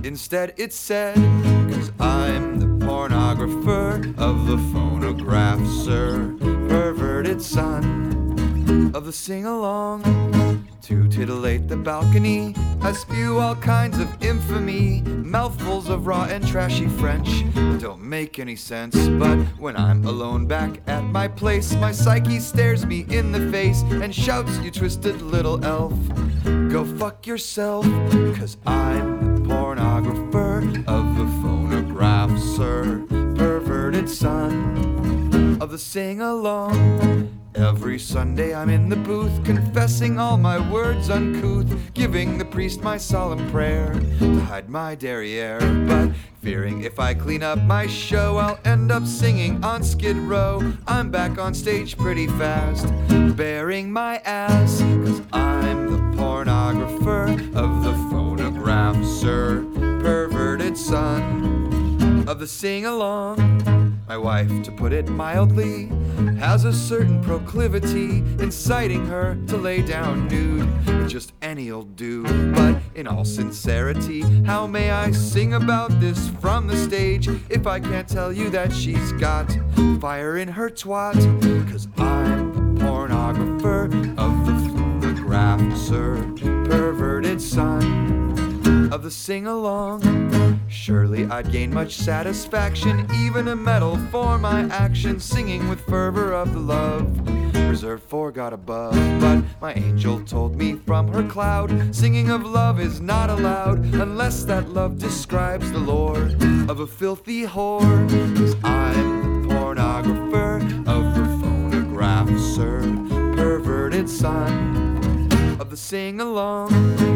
Instead, 0.04 0.54
it's 0.56 0.76
said, 0.76 1.16
cause 1.68 1.90
I'm 1.98 2.60
the 2.60 2.86
pornographer 2.86 4.16
of 4.16 4.46
the 4.46 4.56
phonograph, 4.72 5.58
sir. 5.66 6.32
Perverted 6.38 7.42
son 7.42 8.92
of 8.94 9.04
the 9.04 9.12
sing 9.12 9.46
along. 9.46 10.04
To 10.82 11.08
titillate 11.08 11.66
the 11.66 11.76
balcony, 11.76 12.54
I 12.82 12.92
spew 12.92 13.40
all 13.40 13.56
kinds 13.56 13.98
of 13.98 14.08
infamy, 14.22 15.00
mouthfuls 15.00 15.88
of 15.88 16.06
raw 16.06 16.26
and 16.26 16.46
trashy 16.46 16.86
French 16.86 17.42
don't 17.80 18.02
make 18.02 18.38
any 18.38 18.56
sense. 18.56 18.94
But 19.08 19.38
when 19.58 19.74
I'm 19.74 20.04
alone 20.04 20.46
back 20.46 20.82
at 20.86 21.02
my 21.02 21.26
place, 21.26 21.74
my 21.76 21.92
psyche 21.92 22.38
stares 22.38 22.84
me 22.84 23.06
in 23.08 23.32
the 23.32 23.50
face 23.50 23.82
and 23.82 24.14
shouts, 24.14 24.58
You 24.58 24.70
twisted 24.70 25.22
little 25.22 25.64
elf, 25.64 25.94
go 26.44 26.84
fuck 26.84 27.26
yourself, 27.26 27.86
cause 28.36 28.58
I'm 28.66 29.36
the 29.36 29.48
pornographer 29.48 30.86
of 30.86 31.16
the 31.16 31.26
phonograph, 31.40 32.38
sir, 32.38 33.02
perverted 33.08 34.10
son 34.10 35.56
of 35.60 35.70
the 35.70 35.78
sing 35.78 36.20
along. 36.20 37.39
Every 37.60 37.98
Sunday 37.98 38.54
I'm 38.54 38.70
in 38.70 38.88
the 38.88 38.96
booth, 38.96 39.44
confessing 39.44 40.18
all 40.18 40.38
my 40.38 40.58
words 40.70 41.10
uncouth, 41.10 41.92
giving 41.92 42.38
the 42.38 42.44
priest 42.44 42.82
my 42.82 42.96
solemn 42.96 43.50
prayer 43.50 43.92
to 44.18 44.40
hide 44.40 44.70
my 44.70 44.94
derriere. 44.94 45.60
But 45.86 46.12
fearing 46.42 46.84
if 46.84 46.98
I 46.98 47.12
clean 47.12 47.42
up 47.42 47.58
my 47.58 47.86
show, 47.86 48.38
I'll 48.38 48.58
end 48.64 48.90
up 48.90 49.04
singing 49.04 49.62
on 49.62 49.82
Skid 49.84 50.16
Row. 50.16 50.72
I'm 50.86 51.10
back 51.10 51.38
on 51.38 51.52
stage 51.52 51.98
pretty 51.98 52.28
fast, 52.28 52.86
bearing 53.36 53.92
my 53.92 54.16
ass, 54.24 54.80
cause 54.80 55.20
I'm 55.30 55.90
the 55.90 55.98
pornographer 56.16 57.32
of 57.54 57.84
the 57.84 57.92
phonograph, 58.10 59.04
sir, 59.04 59.66
perverted 60.00 60.78
son 60.78 62.24
of 62.26 62.38
the 62.38 62.46
sing 62.46 62.86
along. 62.86 63.79
My 64.10 64.18
wife, 64.18 64.64
to 64.64 64.72
put 64.72 64.92
it 64.92 65.08
mildly, 65.08 65.86
has 66.40 66.64
a 66.64 66.72
certain 66.72 67.22
proclivity, 67.22 68.24
inciting 68.42 69.06
her 69.06 69.38
to 69.46 69.56
lay 69.56 69.82
down 69.82 70.26
nude. 70.26 71.08
Just 71.08 71.32
any'll 71.42 71.84
do. 71.84 72.24
But 72.52 72.82
in 72.96 73.06
all 73.06 73.24
sincerity, 73.24 74.22
how 74.42 74.66
may 74.66 74.90
I 74.90 75.12
sing 75.12 75.54
about 75.54 76.00
this 76.00 76.28
from 76.40 76.66
the 76.66 76.76
stage 76.76 77.28
if 77.48 77.68
I 77.68 77.78
can't 77.78 78.08
tell 78.08 78.32
you 78.32 78.50
that 78.50 78.72
she's 78.72 79.12
got 79.12 79.46
fire 80.00 80.38
in 80.38 80.48
her 80.48 80.70
twat? 80.70 81.14
Cause 81.70 81.86
I'm 81.96 82.74
the 82.74 82.84
pornographer 82.84 83.84
of 84.18 84.44
the 84.44 84.54
phonograph, 84.74 85.76
sir, 85.76 86.16
perverted 86.68 87.40
son 87.40 88.90
of 88.92 89.04
the 89.04 89.10
sing 89.12 89.46
along. 89.46 90.59
Surely 90.80 91.26
I'd 91.26 91.52
gain 91.52 91.74
much 91.74 91.94
satisfaction, 91.94 93.06
even 93.14 93.48
a 93.48 93.54
medal 93.54 93.98
for 94.10 94.38
my 94.38 94.62
action, 94.70 95.20
singing 95.20 95.68
with 95.68 95.78
fervor 95.82 96.32
of 96.32 96.54
the 96.54 96.58
love 96.58 97.28
reserved 97.68 98.02
for 98.04 98.32
God 98.32 98.54
above. 98.54 98.94
But 99.20 99.44
my 99.60 99.74
angel 99.74 100.22
told 100.22 100.56
me 100.56 100.76
from 100.86 101.08
her 101.08 101.22
cloud, 101.28 101.94
singing 101.94 102.30
of 102.30 102.46
love 102.46 102.80
is 102.80 102.98
not 102.98 103.28
allowed 103.28 103.80
unless 103.94 104.44
that 104.44 104.70
love 104.70 104.98
describes 104.98 105.70
the 105.70 105.78
lore 105.78 106.30
of 106.70 106.80
a 106.80 106.86
filthy 106.86 107.44
whore. 107.44 108.08
Cause 108.38 108.56
I'm 108.64 109.42
the 109.42 109.54
pornographer 109.54 110.62
of 110.88 111.14
the 111.14 111.44
phonograph, 111.44 112.30
sir, 112.56 112.80
perverted 113.36 114.08
son 114.08 114.89
the 115.70 115.76
sing 115.76 116.20
along. 116.20 116.72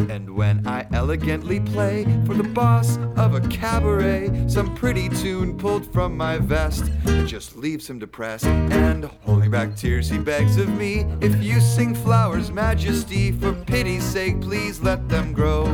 And 0.09 0.31
when 0.31 0.65
I 0.65 0.87
elegantly 0.93 1.59
play 1.59 2.05
for 2.25 2.35
the 2.35 2.45
boss 2.45 2.99
of 3.17 3.35
a 3.35 3.41
cabaret, 3.49 4.47
some 4.47 4.73
pretty 4.77 5.09
tune 5.09 5.59
pulled 5.59 5.93
from 5.93 6.17
my 6.17 6.39
vest, 6.39 6.85
it 7.05 7.27
just 7.27 7.57
leaves 7.57 7.91
him 7.91 7.99
depressed. 7.99 8.47
And 8.47 9.07
holding 9.25 9.51
back 9.51 9.75
tears, 9.75 10.09
he 10.09 10.19
begs 10.19 10.57
of 10.57 10.69
me, 10.69 11.01
if 11.21 11.43
you 11.43 11.61
sing 11.61 11.97
flowers, 11.97 12.53
majesty, 12.53 13.33
for 13.33 13.53
pity's 13.53 14.05
sake, 14.05 14.41
please 14.41 14.81
let 14.81 15.09
them 15.09 15.33
grow 15.33 15.67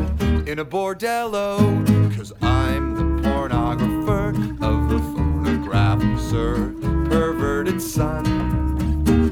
in 0.46 0.60
a 0.60 0.64
bordello. 0.64 1.58
Cause 2.16 2.32
I'm 2.40 2.94
the 2.94 3.28
pornographer 3.28 4.30
of 4.62 4.88
the 4.88 4.98
phonograph, 4.98 6.00
sir, 6.30 6.74
perverted 7.10 7.82
son 7.82 8.59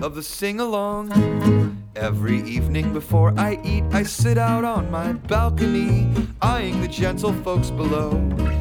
of 0.03 0.15
the 0.15 0.23
sing 0.23 0.61
along. 0.61 1.77
Every 1.97 2.43
evening 2.43 2.93
before 2.93 3.35
I 3.37 3.59
eat, 3.65 3.85
I 3.93 4.05
sit 4.05 4.39
out 4.39 4.65
on 4.65 4.91
my 4.91 5.13
balcony, 5.13 6.13
eyeing 6.41 6.81
the 6.81 6.89
gentle 6.89 7.33
folks 7.33 7.71
below 7.71 8.13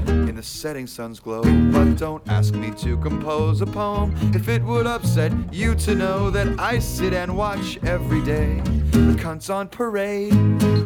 in 0.07 0.35
the 0.35 0.43
setting 0.43 0.87
sun's 0.87 1.19
glow. 1.19 1.43
But 1.71 1.95
don't 1.95 2.27
ask 2.27 2.55
me 2.55 2.71
to 2.77 2.97
compose 2.97 3.61
a 3.61 3.67
poem 3.67 4.15
if 4.33 4.47
it 4.49 4.63
would 4.63 4.87
upset 4.87 5.31
you 5.53 5.75
to 5.75 5.93
know 5.93 6.29
that 6.31 6.59
I 6.59 6.79
sit 6.79 7.13
and 7.13 7.37
watch 7.37 7.77
every 7.83 8.23
day 8.23 8.61
the 8.91 9.15
cunts 9.19 9.53
on 9.53 9.67
parade. 9.67 10.33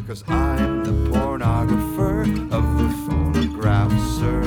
Cause 0.05 0.23
I'm 0.27 0.83
the 0.83 1.09
pornographer 1.09 2.23
of 2.51 2.77
the 2.77 2.89
phonograph, 3.07 3.91
sir, 4.19 4.41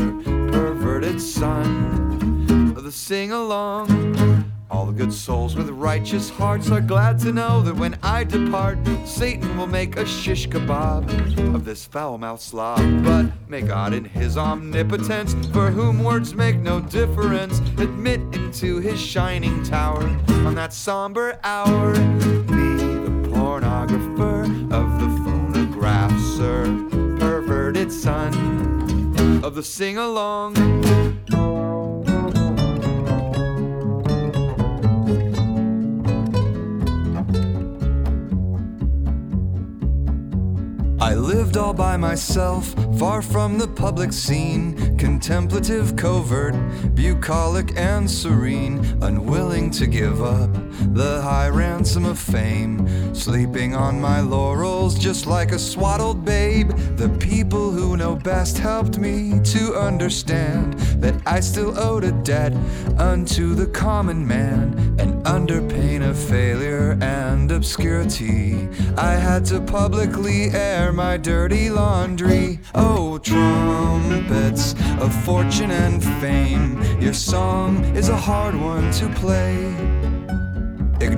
perverted 0.53 1.21
son 1.21 2.75
of 2.77 2.85
the 2.85 2.93
sing 2.93 3.33
along. 3.33 4.54
All 4.75 4.87
the 4.87 4.93
good 4.93 5.13
souls 5.13 5.55
with 5.55 5.71
righteous 5.71 6.29
hearts 6.29 6.69
are 6.69 6.81
glad 6.81 7.21
to 7.21 7.33
know 7.33 7.63
that 7.63 7.77
when 7.77 7.97
I 8.03 8.25
depart, 8.25 8.77
Satan 9.07 9.57
will 9.57 9.69
make 9.69 9.97
a 9.97 10.05
shish 10.05 10.49
kebab 10.49 11.55
of 11.55 11.65
this 11.65 11.87
foul 11.87 12.19
mouthed 12.19 12.43
slob. 12.43 12.81
But 13.05 13.27
may 13.49 13.63
God 13.63 13.95
in 13.95 14.05
his 14.05 14.37
omnipotence, 14.37 15.35
for 15.53 15.71
whom 15.71 16.03
words 16.03 16.35
make 16.35 16.57
no 16.57 16.81
difference, 16.81 17.61
admit 17.79 18.21
into 18.33 18.81
his 18.81 19.01
shining 19.01 19.63
tower 19.63 20.03
on 20.45 20.57
that 20.57 20.73
somber 20.73 21.39
hour. 21.45 21.93
Me, 21.95 22.77
the 22.77 23.29
pornographer 23.31 24.43
of 24.73 25.01
the 25.01 25.09
phonograph, 25.23 26.11
sir, 26.37 26.65
perverted 27.21 27.93
son 27.93 28.33
of 29.45 29.55
the 29.55 29.63
sing 29.63 29.99
along. 29.99 30.57
I 41.15 41.17
lived 41.17 41.57
all 41.57 41.73
by 41.73 41.97
myself, 41.97 42.75
far 42.99 43.23
from 43.23 43.57
the 43.57 43.69
public 43.69 44.13
scene, 44.13 44.99
contemplative, 44.99 45.95
covert, 45.95 46.57
bucolic, 46.97 47.71
and 47.77 48.11
serene, 48.11 48.85
unwilling 49.01 49.71
to 49.79 49.87
give 49.87 50.21
up 50.21 50.51
the 50.93 51.23
high 51.23 51.51
ransom 51.51 52.05
of 52.05 52.19
fame, 52.19 53.15
sleeping 53.15 53.77
on 53.77 54.01
my 54.01 54.21
laurels 54.21 54.99
just 54.99 55.27
like 55.27 55.53
a 55.53 55.59
swaddled 55.59 56.25
babe. 56.25 56.71
The 56.97 57.11
people 57.21 57.71
who 57.71 57.97
know 57.97 58.17
best 58.17 58.59
helped 58.59 58.99
me 58.99 59.39
to 59.45 59.77
understand 59.77 60.75
that 61.01 61.15
I 61.27 61.39
still 61.39 61.79
owed 61.79 62.03
a 62.03 62.11
debt 62.11 62.53
unto 62.99 63.55
the 63.55 63.69
common 63.69 64.27
man, 64.27 64.97
and 64.99 65.25
under 65.29 65.63
pain 65.63 66.03
of 66.03 66.19
failure 66.19 66.99
and 67.01 67.53
obscurity, 67.53 68.69
I 68.97 69.15
had 69.15 69.45
to 69.47 69.61
publicly 69.61 70.51
air 70.51 70.93
my 70.93 71.17
dirty 71.17 71.69
laundry. 71.69 72.61
Oh, 72.75 73.19
trumpets 73.19 74.75
of 75.01 75.13
fortune 75.25 75.73
and 75.73 76.03
fame, 76.21 76.81
your 77.01 77.13
song 77.13 77.85
is 77.97 78.09
a 78.09 78.17
hard 78.17 78.55
one 78.55 78.93
to 78.93 79.09
play. 79.11 80.24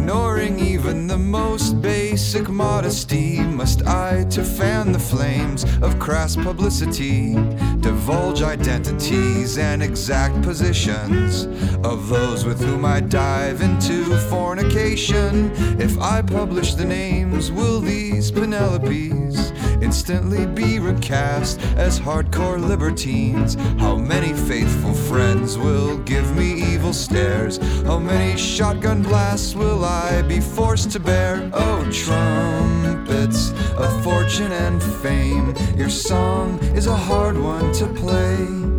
Ignoring 0.06 0.60
even 0.60 1.08
the 1.08 1.18
most 1.18 1.82
basic 1.82 2.48
modesty, 2.48 3.40
must 3.40 3.84
I, 3.88 4.22
to 4.30 4.44
fan 4.44 4.92
the 4.92 5.00
flames 5.00 5.64
of 5.82 5.98
crass 5.98 6.36
publicity, 6.36 7.34
divulge 7.80 8.40
identities 8.40 9.58
and 9.58 9.82
exact 9.82 10.40
positions 10.42 11.46
of 11.84 12.08
those 12.08 12.44
with 12.44 12.60
whom 12.60 12.84
I 12.84 13.00
dive 13.00 13.62
into 13.62 14.16
fornication? 14.30 15.50
If 15.80 15.98
I 15.98 16.22
publish 16.22 16.74
the 16.74 16.84
names, 16.84 17.50
will 17.50 17.80
these 17.80 18.30
Penelopes 18.30 19.50
instantly 19.86 20.44
be 20.46 20.80
recast 20.80 21.60
as 21.76 22.00
hardcore 22.00 22.60
libertines? 22.60 23.54
How 23.78 23.94
many 23.94 24.32
faithful 24.32 24.92
friends 24.92 25.56
will 25.56 25.98
give 25.98 26.34
me 26.34 26.54
evil 26.72 26.92
stares? 26.92 27.58
How 27.84 28.00
many 28.00 28.36
shotgun 28.36 29.04
blasts 29.04 29.54
will 29.54 29.84
I 29.84 30.22
be 30.22 30.40
forced 30.40 30.90
to 30.90 30.98
bear? 30.98 31.48
Oh, 31.52 31.88
trumpets 31.92 33.52
of 33.78 34.02
fortune 34.02 34.50
and 34.50 34.82
fame, 34.82 35.54
your 35.76 35.90
song 35.90 36.58
is 36.74 36.88
a 36.88 36.96
hard 36.96 37.38
one 37.38 37.72
to 37.74 37.86
play. 37.86 38.75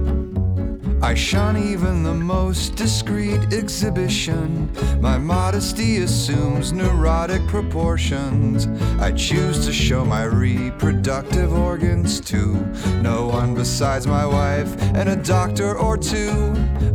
I 1.02 1.14
shun 1.14 1.58
even 1.58 2.02
the 2.02 2.14
most 2.14 2.76
discreet 2.76 3.54
exhibition. 3.54 4.72
My 5.00 5.18
modesty 5.18 5.98
assumes 5.98 6.74
neurotic 6.74 7.46
proportions. 7.48 8.68
I 9.00 9.12
choose 9.12 9.66
to 9.68 9.72
show 9.72 10.04
my 10.04 10.24
reproductive 10.24 11.54
organs 11.54 12.20
to 12.22 12.56
no 13.02 13.28
one 13.28 13.54
besides 13.54 14.08
my 14.08 14.26
wife 14.26 14.76
and 14.96 15.10
a 15.10 15.16
doctor 15.16 15.78
or 15.78 15.98
two. 15.98 16.34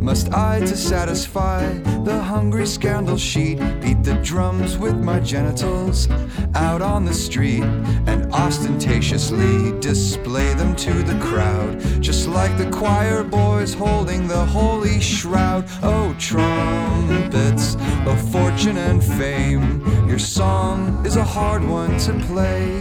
Must 0.00 0.32
I, 0.32 0.58
to 0.58 0.76
satisfy 0.76 1.72
the 2.02 2.20
hungry 2.20 2.66
scandal 2.66 3.16
sheet, 3.16 3.60
beat 3.80 4.02
the 4.02 4.18
drums 4.24 4.76
with 4.76 4.96
my 4.96 5.20
genitals 5.20 6.10
out 6.56 6.82
on 6.82 7.04
the 7.04 7.14
street 7.14 7.62
and 7.62 8.32
ostentatiously 8.32 9.78
display 9.78 10.54
them 10.54 10.74
to 10.74 10.92
the 11.04 11.18
crowd, 11.20 11.80
just 12.02 12.26
like 12.26 12.58
the 12.58 12.68
choir 12.70 13.22
boys 13.22 13.74
holding 13.92 14.26
the 14.26 14.44
holy 14.46 15.00
shroud. 15.00 15.64
Oh, 15.82 16.14
trumpets 16.18 17.76
of 18.06 18.16
fortune 18.32 18.78
and 18.78 19.04
fame, 19.04 19.64
your 20.08 20.18
song 20.18 21.04
is 21.04 21.16
a 21.16 21.24
hard 21.24 21.62
one 21.62 21.98
to 22.06 22.12
play. 22.26 22.80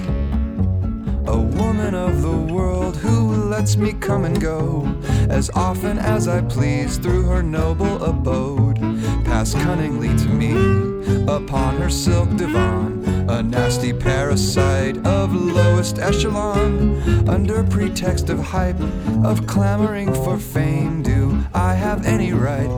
A 1.27 1.37
woman 1.37 1.93
of 1.95 2.21
the 2.21 2.37
world 2.53 2.95
who 2.95 3.35
lets 3.53 3.75
me 3.75 3.93
come 3.93 4.23
and 4.25 4.39
go 4.39 4.87
as 5.29 5.49
often 5.53 5.99
as 5.99 6.27
I 6.27 6.41
please 6.41 6.97
through 6.97 7.23
her 7.23 7.43
noble 7.43 8.03
abode. 8.03 8.79
Pass 9.25 9.53
cunningly 9.53 10.09
to 10.17 10.29
me 10.29 10.90
upon 11.27 11.77
her 11.77 11.89
silk 11.89 12.29
divan, 12.37 13.03
a 13.29 13.43
nasty 13.43 13.93
parasite 13.93 14.97
of 15.05 15.33
lowest 15.33 15.99
echelon. 15.99 17.29
Under 17.29 17.63
pretext 17.63 18.29
of 18.29 18.39
hype, 18.39 18.79
of 19.23 19.47
clamoring 19.47 20.13
for 20.13 20.37
fame, 20.37 21.03
do 21.03 21.43
I 21.53 21.73
have 21.73 22.05
any 22.05 22.33
right? 22.33 22.69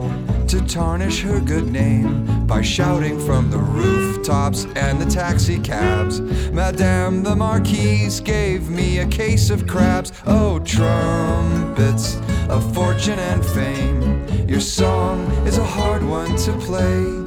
to 0.54 0.64
tarnish 0.66 1.22
her 1.22 1.40
good 1.40 1.66
name 1.72 2.46
by 2.46 2.62
shouting 2.62 3.18
from 3.26 3.50
the 3.50 3.58
rooftops 3.58 4.66
and 4.76 5.00
the 5.00 5.06
taxi 5.06 5.58
cabs. 5.58 6.20
Madame 6.52 7.24
the 7.24 7.34
Marquise 7.34 8.20
gave 8.20 8.70
me 8.70 8.98
a 8.98 9.06
case 9.06 9.50
of 9.50 9.66
crabs. 9.66 10.12
Oh, 10.26 10.60
trumpets 10.60 12.18
of 12.48 12.72
fortune 12.72 13.18
and 13.18 13.44
fame, 13.44 14.48
your 14.48 14.60
song 14.60 15.26
is 15.44 15.58
a 15.58 15.64
hard 15.64 16.04
one 16.04 16.36
to 16.36 16.52
play. 16.58 17.23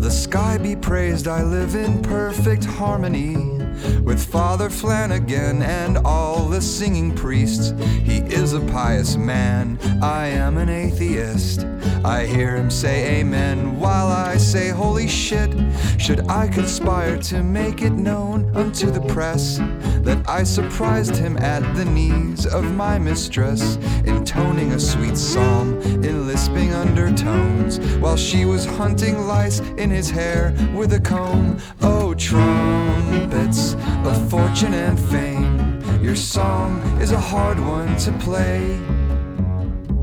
The 0.00 0.10
sky 0.10 0.56
be 0.56 0.74
praised, 0.74 1.28
I 1.28 1.42
live 1.42 1.74
in 1.74 2.00
perfect 2.00 2.64
harmony 2.64 3.59
with 4.02 4.24
Father 4.24 4.70
Flanagan 4.70 5.62
and 5.62 5.98
all 5.98 6.48
the 6.48 6.60
singing 6.60 7.14
priests. 7.14 7.72
He 8.02 8.18
is 8.18 8.52
a 8.52 8.60
pious 8.60 9.16
man, 9.16 9.78
I 10.02 10.26
am 10.28 10.58
an 10.58 10.68
atheist. 10.68 11.66
I 12.04 12.24
hear 12.24 12.56
him 12.56 12.70
say 12.70 13.20
amen 13.20 13.78
while 13.78 14.08
I 14.08 14.38
say 14.38 14.70
holy 14.70 15.06
shit. 15.06 15.50
Should 15.98 16.28
I 16.28 16.48
conspire 16.48 17.18
to 17.18 17.42
make 17.42 17.82
it 17.82 17.92
known 17.92 18.50
unto 18.56 18.90
the 18.90 19.02
press 19.02 19.58
that 20.02 20.22
I 20.26 20.44
surprised 20.44 21.16
him 21.16 21.36
at 21.36 21.62
the 21.74 21.84
knees 21.84 22.46
of 22.46 22.64
my 22.74 22.98
mistress, 22.98 23.76
intoning 24.06 24.72
a 24.72 24.80
sweet 24.80 25.16
psalm 25.16 25.78
in 25.82 26.26
lisping 26.26 26.72
undertones, 26.72 27.78
while 27.98 28.16
she 28.16 28.46
was 28.46 28.64
hunting 28.64 29.26
lice 29.26 29.60
in 29.76 29.90
his 29.90 30.08
hair 30.08 30.54
with 30.74 30.94
a 30.94 31.00
comb? 31.00 31.58
Oh, 31.82 32.14
trumpets 32.14 33.69
of 34.04 34.30
fortune 34.30 34.74
and 34.74 34.98
fame, 34.98 36.02
your 36.02 36.16
song 36.16 36.80
is 37.00 37.12
a 37.12 37.20
hard 37.20 37.58
one 37.58 37.96
to 37.98 38.12
play. 38.12 38.99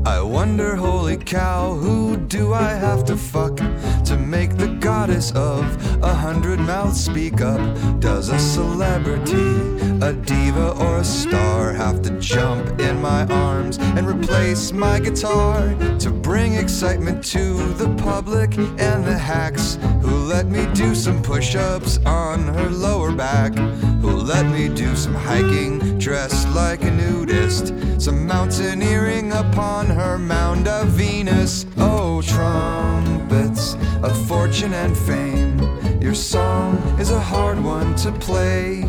I 0.08 0.22
wonder, 0.22 0.74
holy 0.74 1.18
cow, 1.18 1.74
who 1.74 2.16
do 2.16 2.54
I 2.54 2.70
have 2.70 3.04
to 3.04 3.14
fuck 3.14 3.58
to 3.58 4.16
make 4.16 4.56
the 4.56 4.68
goddess 4.80 5.32
of 5.32 5.62
a 6.02 6.14
hundred 6.14 6.60
mouths 6.60 7.04
speak 7.04 7.42
up? 7.42 7.60
Does 8.00 8.30
a 8.30 8.38
celebrity, 8.38 9.52
a 10.00 10.14
diva, 10.14 10.70
or 10.80 11.00
a 11.00 11.04
star 11.04 11.74
have 11.74 12.00
to 12.04 12.10
jump 12.18 12.80
in 12.80 13.02
my 13.02 13.26
arms 13.26 13.76
and 13.76 14.08
replace 14.08 14.72
my 14.72 14.98
guitar 14.98 15.74
to 15.98 16.10
bring 16.10 16.54
excitement 16.54 17.22
to 17.26 17.74
the 17.74 17.94
public 18.02 18.56
and 18.56 19.04
the 19.04 19.18
hacks 19.18 19.78
who 20.00 20.16
let 20.24 20.46
me 20.46 20.66
do 20.72 20.94
some 20.94 21.22
push 21.22 21.54
ups 21.54 21.98
on 22.06 22.48
her 22.54 22.70
lower 22.70 23.12
back? 23.12 23.54
Who 24.00 24.12
let 24.12 24.46
me 24.46 24.70
do 24.70 24.96
some 24.96 25.14
hiking 25.14 25.98
dressed 25.98 26.48
like 26.54 26.82
a 26.82 26.90
nudist, 26.90 27.74
some 28.00 28.26
mountaineering 28.26 29.32
upon 29.32 29.86
her 29.86 29.97
mound 29.98 30.68
of 30.68 30.88
Venus. 30.88 31.66
Oh, 31.76 32.22
trumpets 32.22 33.74
of 34.02 34.28
fortune 34.28 34.72
and 34.72 34.96
fame, 34.96 35.58
your 36.00 36.14
song 36.14 36.76
is 37.00 37.10
a 37.10 37.18
hard 37.18 37.58
one 37.58 37.96
to 37.96 38.12
play. 38.12 38.84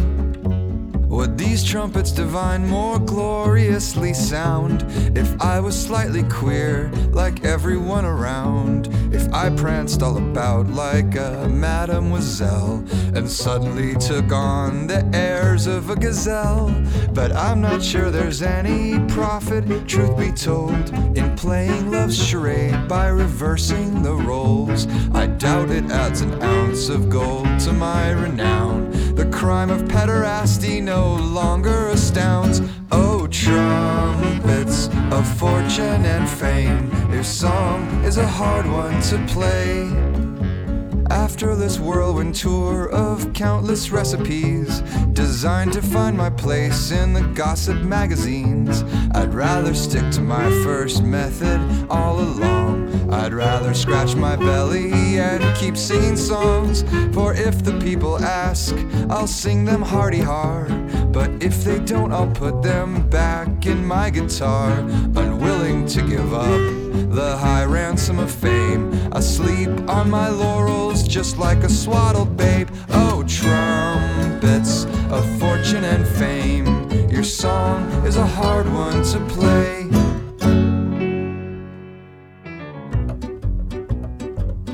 Would 1.09 1.39
these 1.39 1.63
trumpets 1.63 2.11
divine 2.11 2.67
more 2.67 2.99
gloriously 2.99 4.13
sound 4.13 4.85
if 5.17 5.41
I 5.41 5.59
was 5.59 5.75
slightly 5.75 6.21
queer 6.21 6.91
like 7.11 7.43
everyone 7.43 8.05
around? 8.05 8.89
If 9.11 9.27
I 9.33 9.49
pranced 9.49 10.03
all 10.03 10.17
about 10.17 10.67
like 10.67 11.15
a 11.15 11.49
mademoiselle 11.49 12.85
and 13.15 13.27
suddenly 13.27 13.95
took 13.95 14.31
on 14.31 14.85
the 14.85 15.03
airs 15.11 15.65
of 15.65 15.89
a 15.89 15.95
gazelle? 15.95 16.69
But 17.11 17.35
I'm 17.35 17.59
not 17.59 17.81
sure 17.81 18.11
there's 18.11 18.43
any 18.43 18.99
profit, 19.07 19.87
truth 19.87 20.15
be 20.15 20.31
told, 20.31 20.89
in 21.17 21.35
playing 21.35 21.89
love's 21.89 22.23
charade 22.23 22.87
by 22.87 23.07
reversing 23.07 24.03
the 24.03 24.13
roles. 24.13 24.85
I 25.15 25.25
doubt 25.25 25.71
it 25.71 25.89
adds 25.89 26.21
an 26.21 26.39
ounce 26.43 26.87
of 26.87 27.09
gold 27.09 27.59
to 27.61 27.73
my 27.73 28.11
renown. 28.11 28.91
The 29.15 29.25
crime 29.39 29.69
of 29.69 29.83
pederasty 29.83 30.83
no 30.83 31.15
longer 31.15 31.87
astounds. 31.87 32.61
Oh, 32.91 33.25
trumpets 33.27 34.89
of 35.13 35.25
fortune 35.37 36.03
and 36.05 36.27
fame, 36.27 36.91
your 37.09 37.23
song 37.23 37.87
is 38.03 38.17
a 38.17 38.27
hard 38.27 38.67
one 38.67 39.01
to 39.03 39.17
play. 39.27 40.38
After 41.09 41.55
this 41.55 41.79
whirlwind 41.79 42.35
tour 42.35 42.89
of 42.89 43.33
countless 43.33 43.91
recipes 43.91 44.81
designed 45.13 45.73
to 45.73 45.81
find 45.81 46.15
my 46.15 46.29
place 46.29 46.91
in 46.91 47.13
the 47.13 47.23
gossip 47.33 47.77
magazines, 47.81 48.83
I'd 49.13 49.33
rather 49.33 49.73
stick 49.73 50.11
to 50.11 50.21
my 50.21 50.49
first 50.63 51.03
method 51.03 51.87
all 51.89 52.19
along. 52.19 53.11
I'd 53.11 53.33
rather 53.33 53.73
scratch 53.73 54.15
my 54.15 54.35
belly 54.35 55.19
and 55.19 55.43
keep 55.57 55.75
singing 55.75 56.15
songs. 56.15 56.83
For 57.13 57.33
if 57.33 57.63
the 57.63 57.79
people 57.79 58.23
ask, 58.23 58.75
I'll 59.09 59.27
sing 59.27 59.65
them 59.65 59.81
hearty 59.81 60.21
hard. 60.21 60.69
But 61.11 61.41
if 61.41 61.63
they 61.63 61.79
don't, 61.79 62.11
I'll 62.11 62.31
put 62.31 62.61
them 62.61 63.09
back 63.09 63.65
in 63.65 63.83
my 63.83 64.11
guitar, 64.11 64.71
unwilling 65.15 65.87
to 65.87 66.01
give 66.03 66.33
up 66.33 66.78
the 67.09 67.37
high 67.37 67.65
ransom 67.65 68.19
of 68.19 68.31
fame. 68.31 68.91
Asleep 69.11 69.69
on 69.87 70.09
my 70.09 70.29
laurels, 70.29 71.03
just 71.03 71.37
like 71.37 71.63
a 71.63 71.69
swaddled 71.69 72.35
babe. 72.37 72.69
Oh, 72.91 73.23
trumpets 73.27 74.85
of 75.11 75.25
fortune 75.39 75.83
and 75.83 76.07
fame, 76.07 76.89
your 77.09 77.23
song 77.23 77.83
is 78.05 78.17
a 78.17 78.25
hard 78.25 78.67
one 78.71 79.03
to 79.03 79.19
play. 79.27 79.87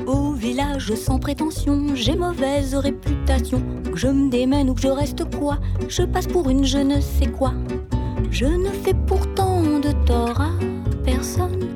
Au 0.06 0.32
village 0.32 0.94
sans 0.94 1.18
prétention, 1.18 1.94
j'ai 1.94 2.16
mauvaise 2.16 2.74
réputation. 2.74 3.62
Que 3.84 3.96
je 3.96 4.08
me 4.08 4.30
démène 4.30 4.70
ou 4.70 4.74
que 4.74 4.82
je 4.82 4.88
reste 4.88 5.24
quoi, 5.38 5.58
je 5.88 6.02
passe 6.02 6.26
pour 6.26 6.50
une 6.50 6.64
je 6.64 6.78
ne 6.78 7.00
sais 7.00 7.26
quoi. 7.26 7.52
Je 8.30 8.44
ne 8.44 8.68
fais 8.68 8.94
pourtant 9.06 9.62
de 9.80 9.92
tort 10.04 10.40
à 10.40 10.50
personne 11.04 11.68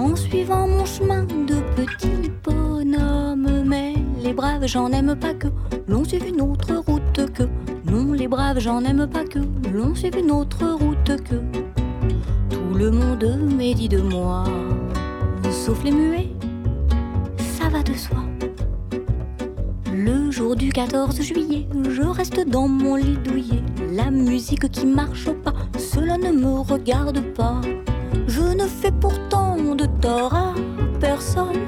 en 0.00 0.16
suivant 0.16 0.66
mon 0.66 0.86
chemin 0.86 1.24
de 1.24 1.56
petit 1.76 2.30
bonhomme. 2.42 3.64
Mais 3.66 3.94
les 4.22 4.32
braves, 4.32 4.66
j'en 4.66 4.90
aime 4.92 5.14
pas 5.14 5.34
que 5.34 5.48
l'on 5.88 6.04
suive 6.04 6.26
une 6.26 6.40
autre 6.40 6.74
route 6.86 7.32
que. 7.34 7.44
Non, 7.84 8.12
les 8.12 8.28
braves, 8.28 8.60
j'en 8.60 8.82
aime 8.84 9.06
pas 9.06 9.24
que 9.24 9.40
l'on 9.72 9.94
suive 9.94 10.16
une 10.16 10.30
autre 10.30 10.64
route 10.82 11.12
que. 11.28 11.36
Tout 12.48 12.74
le 12.74 12.90
monde 12.90 13.26
médit 13.56 13.88
de 13.88 14.00
moi, 14.00 14.44
sauf 15.50 15.84
les 15.84 15.92
muets, 15.92 16.30
ça 17.58 17.68
va 17.68 17.82
de 17.82 17.94
soi. 17.94 18.22
Le 19.92 20.30
jour 20.30 20.56
du 20.56 20.70
14 20.72 21.20
juillet, 21.20 21.68
je 21.90 22.02
reste 22.02 22.48
dans 22.48 22.68
mon 22.68 22.96
lit 22.96 23.18
douillet. 23.22 23.62
La 23.92 24.10
musique 24.10 24.70
qui 24.70 24.86
marche 24.86 25.30
pas, 25.44 25.54
cela 25.78 26.16
ne 26.16 26.32
me 26.32 26.60
regarde 26.60 27.20
pas. 27.34 27.60
Je 28.30 28.42
ne 28.42 28.64
fais 28.64 28.92
pourtant 28.92 29.56
de 29.74 29.86
tort 30.00 30.32
à 30.32 30.54
personne 31.00 31.66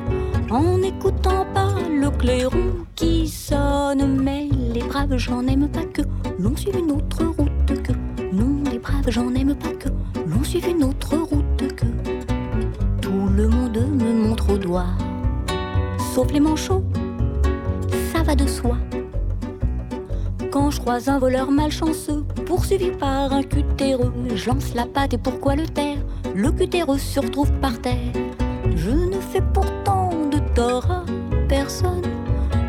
en 0.48 0.78
n'écoutant 0.78 1.44
pas 1.52 1.74
le 1.90 2.08
clairon 2.10 2.86
qui 2.94 3.26
sonne. 3.26 4.20
Mais 4.22 4.48
les 4.72 4.82
braves, 4.82 5.16
j'en 5.16 5.44
aime 5.48 5.68
pas 5.68 5.84
que 5.84 6.02
l'on 6.38 6.56
suive 6.56 6.78
une 6.78 6.92
autre 6.92 7.24
route 7.36 7.82
que. 7.82 7.92
Non, 8.32 8.62
les 8.70 8.78
braves, 8.78 9.10
j'en 9.10 9.34
aime 9.34 9.56
pas 9.56 9.72
que 9.72 9.88
l'on 10.24 10.44
suive 10.44 10.68
une 10.68 10.84
autre 10.84 11.16
route 11.16 11.74
que. 11.74 11.86
Tout 13.00 13.28
le 13.36 13.48
monde 13.48 13.78
me 13.78 14.28
montre 14.28 14.52
au 14.52 14.56
doigt, 14.56 14.94
sauf 16.14 16.30
les 16.30 16.40
manchots, 16.40 16.84
ça 18.12 18.22
va 18.22 18.36
de 18.36 18.46
soi. 18.46 18.76
Quand 20.52 20.70
je 20.70 20.80
croise 20.80 21.08
un 21.08 21.18
voleur 21.18 21.50
malchanceux, 21.50 22.24
poursuivi 22.46 22.92
par 22.92 23.32
un 23.32 23.42
cutéreux, 23.42 24.12
je 24.32 24.46
lance 24.46 24.74
la 24.74 24.86
patte 24.86 25.14
et 25.14 25.18
pourquoi 25.18 25.56
le 25.56 25.66
taire? 25.66 25.98
Le 26.34 26.50
cutéreux 26.50 26.98
se 26.98 27.20
retrouve 27.20 27.52
par 27.60 27.78
terre. 27.80 28.12
Je 28.74 28.90
ne 28.90 29.20
fais 29.20 29.42
pourtant 29.52 30.10
de 30.30 30.38
tort 30.54 30.90
à 30.90 31.04
personne 31.48 32.02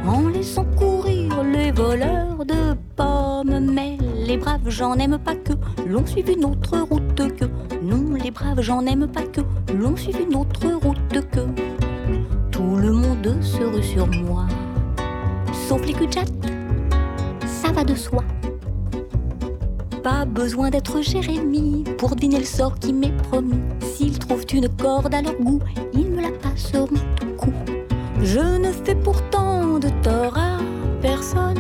en 0.05 0.27
laissant 0.27 0.65
courir 0.77 1.43
les 1.43 1.71
voleurs 1.71 2.45
de 2.45 2.75
pommes. 2.95 3.71
Mais 3.71 3.97
les 4.25 4.37
braves, 4.37 4.67
j'en 4.67 4.95
aime 4.95 5.17
pas 5.17 5.35
que 5.35 5.53
l'on 5.87 6.05
suive 6.05 6.29
une 6.29 6.43
autre 6.45 6.77
route 6.79 7.15
que. 7.15 7.45
Non, 7.81 8.15
les 8.21 8.31
braves, 8.31 8.61
j'en 8.61 8.85
aime 8.85 9.07
pas 9.07 9.23
que 9.23 9.41
l'on 9.73 9.95
suive 9.95 10.19
une 10.27 10.35
autre 10.35 10.67
route 10.81 11.29
que. 11.31 11.41
Tout 12.51 12.75
le 12.75 12.91
monde 12.91 13.41
se 13.41 13.63
rue 13.63 13.83
sur 13.83 14.07
moi, 14.07 14.45
sauf 15.67 15.85
les 15.85 15.93
cul 15.93 16.07
ça 17.45 17.71
va 17.71 17.83
de 17.83 17.95
soi. 17.95 18.23
Besoin 20.33 20.71
d'être 20.71 20.99
Jérémie 21.03 21.83
pour 21.99 22.15
deviner 22.15 22.39
le 22.39 22.45
sort 22.45 22.79
qui 22.79 22.91
m'est 22.91 23.15
promis. 23.29 23.61
S'ils 23.81 24.17
trouvent 24.17 24.45
une 24.51 24.67
corde 24.67 25.13
à 25.13 25.21
leur 25.21 25.35
goût, 25.35 25.59
ils 25.93 26.09
me 26.09 26.21
la 26.23 26.31
passeront 26.31 26.87
tout 26.87 27.27
coup. 27.37 27.53
Je 28.19 28.39
ne 28.57 28.71
fais 28.71 28.95
pourtant 28.95 29.77
de 29.77 29.89
tort 30.01 30.35
à 30.35 30.57
personne 31.03 31.59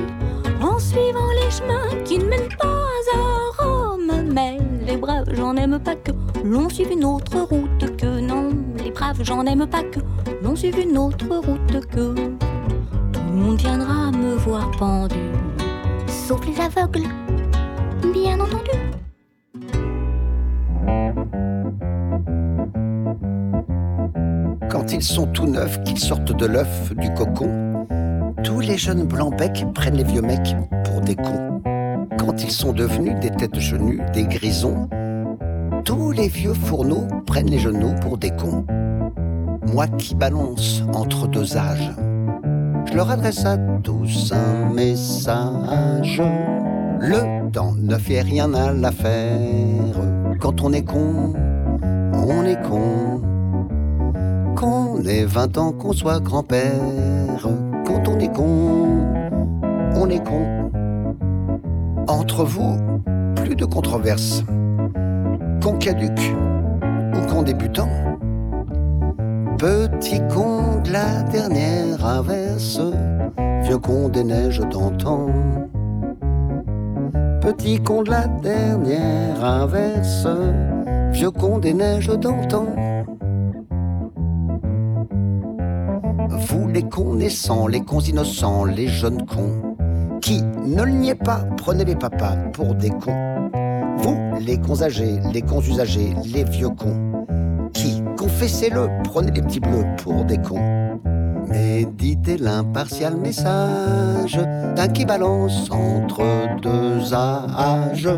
en 0.59 0.79
suivant 0.79 1.29
les 1.35 1.51
chemins 1.51 2.03
qui 2.03 2.17
ne 2.17 2.25
mènent 2.25 2.57
pas 2.59 2.87
à 3.13 3.63
Rome. 3.63 4.11
Mais 4.33 4.57
les 4.87 4.97
braves, 4.97 5.29
j'en 5.33 5.55
aime 5.55 5.77
pas 5.77 5.95
que 5.95 6.11
l'on 6.43 6.67
suive 6.67 6.91
une 6.91 7.05
autre 7.05 7.41
route 7.41 7.95
que 7.95 8.19
non. 8.21 8.49
Les 8.83 8.89
braves, 8.89 9.21
j'en 9.21 9.45
aime 9.45 9.67
pas 9.67 9.83
que 9.83 9.99
l'on 10.41 10.55
suive 10.55 10.79
une 10.79 10.97
autre 10.97 11.27
route 11.29 11.85
que 11.91 12.15
tout 12.15 13.21
le 13.27 13.33
monde 13.33 13.59
viendra 13.59 14.09
me 14.09 14.33
voir 14.33 14.71
pendu 14.71 15.19
sauf 16.27 16.45
les 16.45 16.59
aveugles, 16.59 17.07
bien 18.11 18.39
entendu. 18.39 18.71
Quand 24.69 24.91
ils 24.91 25.03
sont 25.03 25.27
tout 25.27 25.45
neufs, 25.45 25.81
qu'ils 25.83 25.99
sortent 25.99 26.35
de 26.35 26.45
l'œuf, 26.45 26.93
du 26.95 27.13
cocon, 27.13 27.85
Tous 28.43 28.59
les 28.59 28.77
jeunes 28.77 29.05
blancs 29.05 29.37
becs 29.37 29.65
prennent 29.73 29.95
les 29.95 30.03
vieux 30.03 30.21
mecs 30.21 30.55
pour 30.83 30.99
des 30.99 31.15
cons. 31.15 31.61
Quand 32.17 32.43
ils 32.43 32.51
sont 32.51 32.73
devenus 32.73 33.17
des 33.21 33.29
têtes 33.29 33.59
genues, 33.59 34.01
des 34.13 34.23
grisons, 34.23 34.89
tous 35.85 36.11
les 36.11 36.27
vieux 36.27 36.53
fourneaux 36.53 37.07
prennent 37.25 37.49
les 37.49 37.59
genoux 37.59 37.93
pour 38.01 38.17
des 38.17 38.31
cons. 38.31 38.65
Moi 39.73 39.87
qui 39.87 40.15
balance 40.15 40.83
entre 40.93 41.27
deux 41.27 41.55
âges, 41.55 41.91
je 42.85 42.93
leur 42.93 43.09
adresse 43.09 43.45
à 43.45 43.57
tous 43.57 44.33
un 44.33 44.73
message. 44.73 46.21
Le 46.99 47.49
temps 47.51 47.73
ne 47.77 47.97
fait 47.97 48.21
rien 48.21 48.53
à 48.53 48.71
l'affaire. 48.73 49.95
Quand 50.39 50.61
on 50.61 50.73
est 50.73 50.83
con, 50.83 51.33
on 52.13 52.43
est 52.45 52.61
con. 52.61 53.21
Qu'on 54.55 55.01
ait 55.05 55.25
20 55.25 55.57
ans, 55.57 55.71
qu'on 55.71 55.93
soit 55.93 56.19
grand-père. 56.19 56.71
Quand 57.85 58.07
on 58.07 58.19
est 58.19 58.33
con, 58.33 58.87
on 59.95 60.09
est 60.09 60.23
con. 60.25 60.71
Entre 62.07 62.43
vous, 62.43 62.77
plus 63.35 63.55
de 63.55 63.65
controverses. 63.65 64.43
Qu'on 65.61 65.77
caduque 65.77 66.35
ou 67.15 67.31
qu'on 67.31 67.43
débutant. 67.43 67.89
Petit 69.57 70.21
con 70.33 70.81
de 70.83 70.91
la 70.91 71.23
dernière 71.23 72.05
averse, 72.05 72.81
vieux 73.61 73.77
con 73.77 74.09
des 74.09 74.23
neiges 74.23 74.59
d'antan. 74.59 75.27
Petit 77.43 77.77
con 77.81 78.03
de 78.03 78.09
la 78.09 78.25
dernière 78.25 79.43
averse, 79.43 80.25
vieux 81.11 81.29
con 81.29 81.57
des 81.57 81.73
neiges 81.73 82.07
d'antan. 82.07 82.67
Vous 86.29 86.67
les 86.69 86.83
connaissants, 86.83 87.67
les 87.67 87.81
cons 87.81 87.99
innocents, 87.99 88.63
les 88.63 88.87
jeunes 88.87 89.25
cons, 89.25 89.75
qui, 90.21 90.41
ne 90.41 90.83
le 90.83 90.91
niez 90.91 91.15
pas, 91.15 91.41
prenez 91.57 91.83
les 91.83 91.97
papas 91.97 92.37
pour 92.53 92.75
des 92.75 92.91
cons. 92.91 93.49
Vous, 93.97 94.17
les 94.39 94.57
cons 94.57 94.81
âgés, 94.81 95.19
les 95.33 95.41
cons 95.41 95.59
usagés, 95.59 96.13
les 96.33 96.45
vieux 96.45 96.69
cons, 96.69 97.25
qui, 97.73 98.01
confessez-le, 98.17 98.87
prenez 99.03 99.31
les 99.31 99.41
petits 99.41 99.59
bleus 99.59 99.85
pour 100.01 100.23
des 100.23 100.37
cons. 100.37 100.61
Méditez 101.53 102.37
l'impartial 102.37 103.15
message 103.15 104.39
d'un 104.75 104.87
qui 104.87 105.05
balance 105.05 105.69
entre 105.69 106.23
deux 106.59 107.13
âges. 107.13 108.09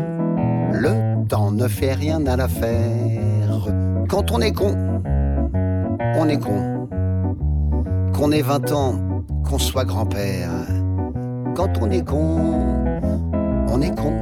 Le 0.72 1.26
temps 1.28 1.52
ne 1.52 1.68
fait 1.68 1.92
rien 1.92 2.24
à 2.26 2.36
l'affaire. 2.36 3.68
Quand 4.08 4.32
on 4.32 4.40
est 4.40 4.52
con, 4.52 4.74
on 6.16 6.28
est 6.30 6.38
con. 6.38 6.88
Qu'on 8.14 8.32
ait 8.32 8.40
20 8.40 8.72
ans, 8.72 8.94
qu'on 9.44 9.58
soit 9.58 9.84
grand-père. 9.84 10.48
Quand 11.54 11.76
on 11.82 11.90
est 11.90 12.06
con, 12.08 12.40
on 13.68 13.82
est 13.82 13.94
con. 13.94 14.14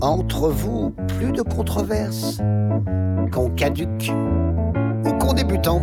Entre 0.00 0.48
vous, 0.48 0.94
plus 1.08 1.32
de 1.32 1.42
controverses. 1.42 2.40
Qu'on 3.32 3.50
caduque 3.50 4.12
ou 5.04 5.12
qu'on 5.14 5.32
débutant. 5.32 5.82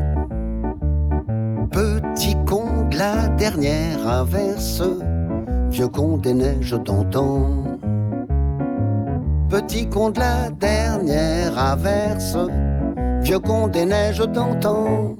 Petit 1.71 2.35
con 2.45 2.89
de 2.89 2.97
la 2.97 3.27
dernière 3.27 4.07
averse, 4.07 4.83
vieux 5.69 5.87
con 5.87 6.17
des 6.17 6.33
neiges 6.33 6.73
d'antan. 6.73 7.77
Petit 9.49 9.87
con 9.87 10.09
de 10.11 10.19
la 10.19 10.49
dernière 10.51 11.57
averse, 11.57 12.37
vieux 13.21 13.39
con 13.39 13.67
des 13.67 13.85
neiges 13.85 14.19
d'antan. 14.19 15.15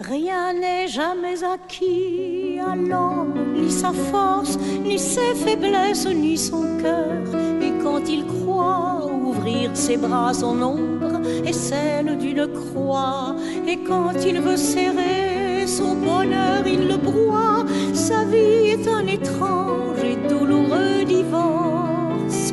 Rien 0.00 0.54
n'est 0.54 0.88
jamais 0.88 1.44
acquis 1.44 2.39
ni 2.76 3.70
sa 3.70 3.92
force, 3.92 4.58
ni 4.82 4.98
ses 4.98 5.34
faiblesses, 5.34 6.06
ni 6.06 6.36
son 6.36 6.62
cœur. 6.82 7.22
Et 7.60 7.72
quand 7.82 8.08
il 8.08 8.24
croit 8.26 9.06
ouvrir 9.06 9.70
ses 9.74 9.96
bras, 9.96 10.32
son 10.34 10.60
ombre 10.62 11.20
est 11.44 11.52
celle 11.52 12.16
d'une 12.18 12.46
croix. 12.48 13.34
Et 13.66 13.78
quand 13.78 14.14
il 14.26 14.40
veut 14.40 14.56
serrer 14.56 15.66
son 15.66 15.94
bonheur, 15.94 16.66
il 16.66 16.88
le 16.88 16.96
broie. 16.96 17.64
Sa 17.92 18.24
vie 18.24 18.70
est 18.74 18.88
un 18.88 19.06
étrange 19.06 20.02
et 20.04 20.16
douloureux 20.28 21.04
divorce. 21.06 22.52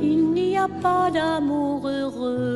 Il 0.00 0.30
n'y 0.32 0.56
a 0.56 0.68
pas 0.68 1.10
d'amour 1.10 1.88
heureux. 1.88 2.55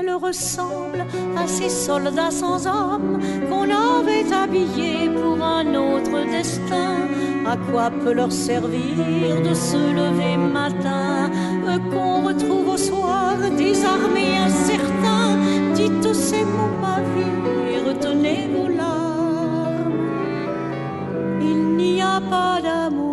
Elle 0.00 0.14
ressemble 0.14 1.04
à 1.36 1.46
ces 1.46 1.68
soldats 1.68 2.30
sans 2.30 2.66
hommes 2.66 3.18
qu'on 3.48 3.64
avait 3.64 4.32
habillés 4.32 5.08
pour 5.10 5.42
un 5.42 5.74
autre 5.74 6.24
destin. 6.30 7.08
À 7.46 7.56
quoi 7.70 7.90
peut 7.90 8.12
leur 8.12 8.30
servir 8.30 9.40
de 9.42 9.54
se 9.54 9.76
lever 9.76 10.36
matin, 10.36 11.30
qu'on 11.90 12.26
retrouve 12.26 12.68
au 12.68 12.76
soir 12.76 13.36
désarmés, 13.56 14.36
incertains 14.36 15.38
Dites 15.74 16.12
ces 16.12 16.44
mots, 16.44 16.76
ma 16.80 17.00
vie, 17.12 17.72
et 17.72 17.88
retenez 17.88 18.48
vos 18.54 18.68
larmes. 18.68 19.92
Il 21.40 21.76
n'y 21.76 22.02
a 22.02 22.20
pas 22.20 22.60
d'amour 22.60 23.07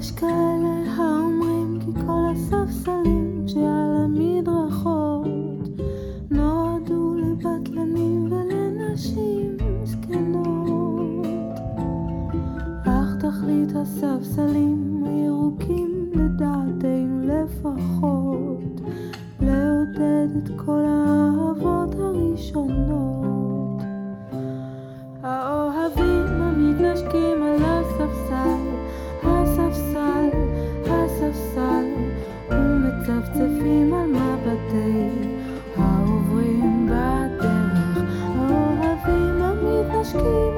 יש 0.00 0.10
כאלה 0.10 0.94
האומרים 0.96 1.78
כי 1.80 2.00
כל 2.06 2.32
הספסלים 2.32 3.44
שעל 3.46 3.96
המדרכות 4.04 5.28
נועדו 6.30 7.14
לבטלנים 7.14 8.32
ולנשים 8.32 9.56
זקנות. 9.84 11.26
אך 12.84 13.16
תכלית 13.18 13.76
הספסלים 13.76 15.04
הירוקים 15.06 16.10
לדעתנו 16.14 17.20
לפחות 17.22 18.80
לעודד 19.40 20.28
את 20.44 20.50
כל 20.56 20.84
האהבות 20.86 21.94
הראשונות. 21.94 23.82
האוהבים 25.22 26.26
המתנשקים 26.26 27.42
הספסל 31.30 31.84
ומצפצפים 32.50 33.94
על 33.94 34.06
מבטי 34.06 35.08
העוברים 35.76 36.86
בדרך, 36.86 38.12
האוהבים 38.36 39.42
המתנשקים 39.42 40.49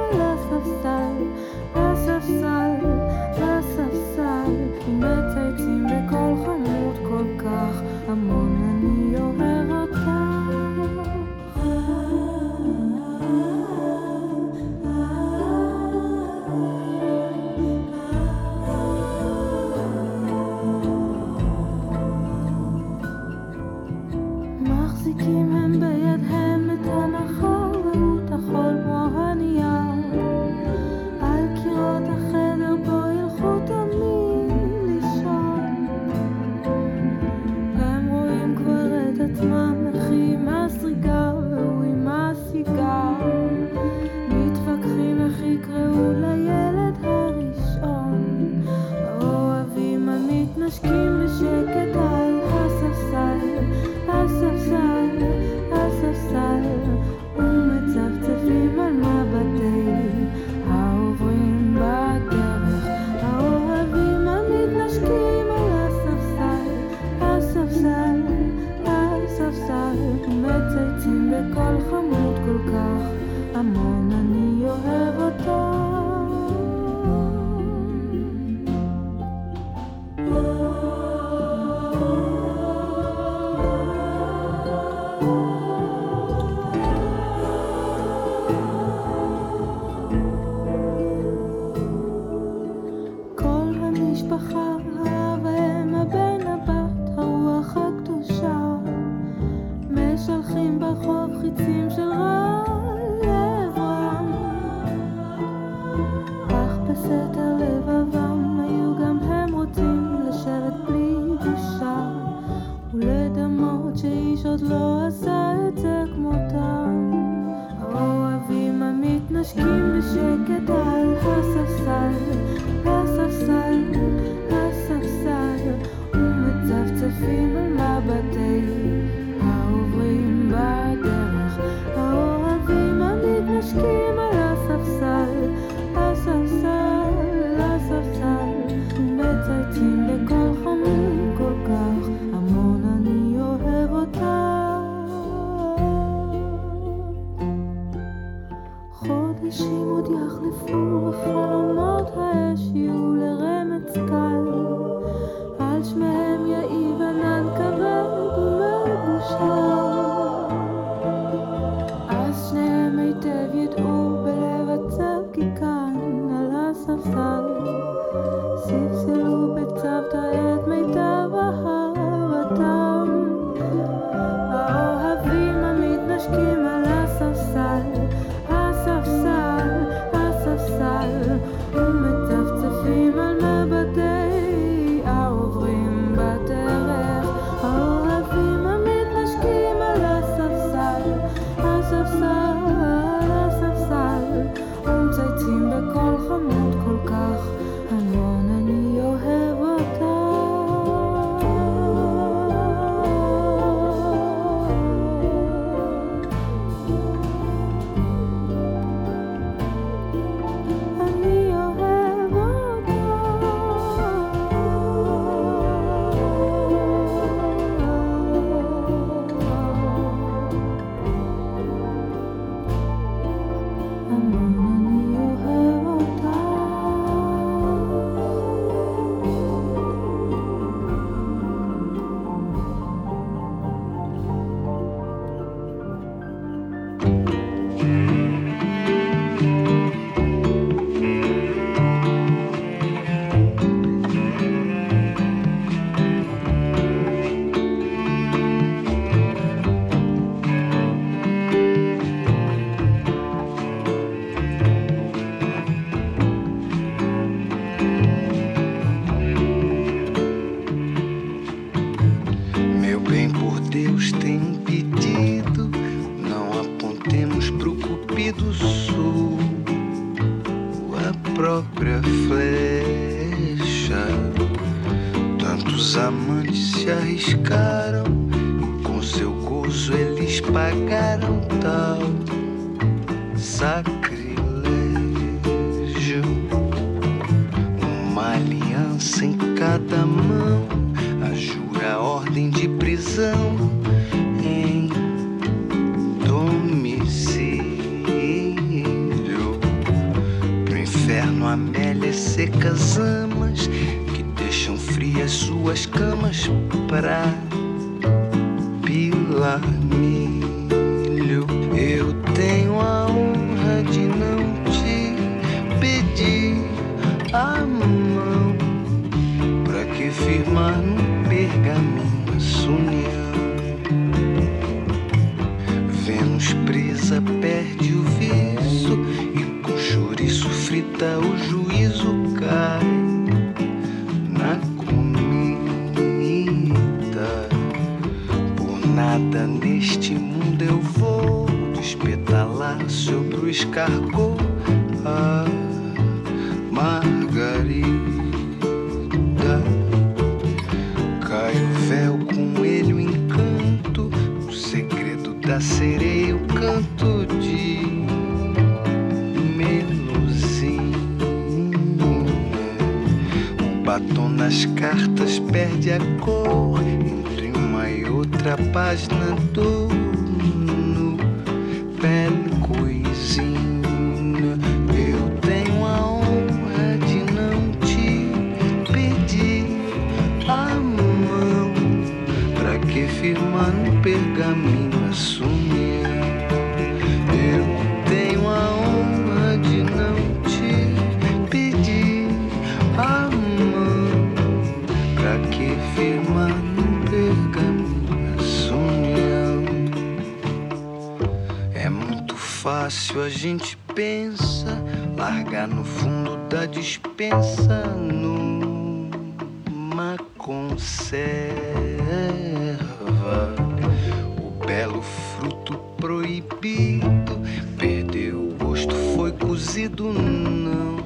não 419.88 420.96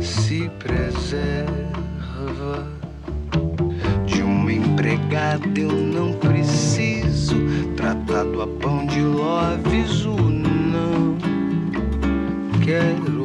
se 0.00 0.48
preserva. 0.58 1.48
De 4.06 4.22
uma 4.22 4.52
empregada 4.52 5.46
eu 5.58 5.72
não 5.72 6.12
preciso, 6.12 7.34
tratado 7.76 8.42
a 8.42 8.46
pão 8.46 8.86
de 8.86 9.00
ló, 9.00 9.40
aviso 9.40 10.12
não 10.12 11.16
quero. 12.64 13.17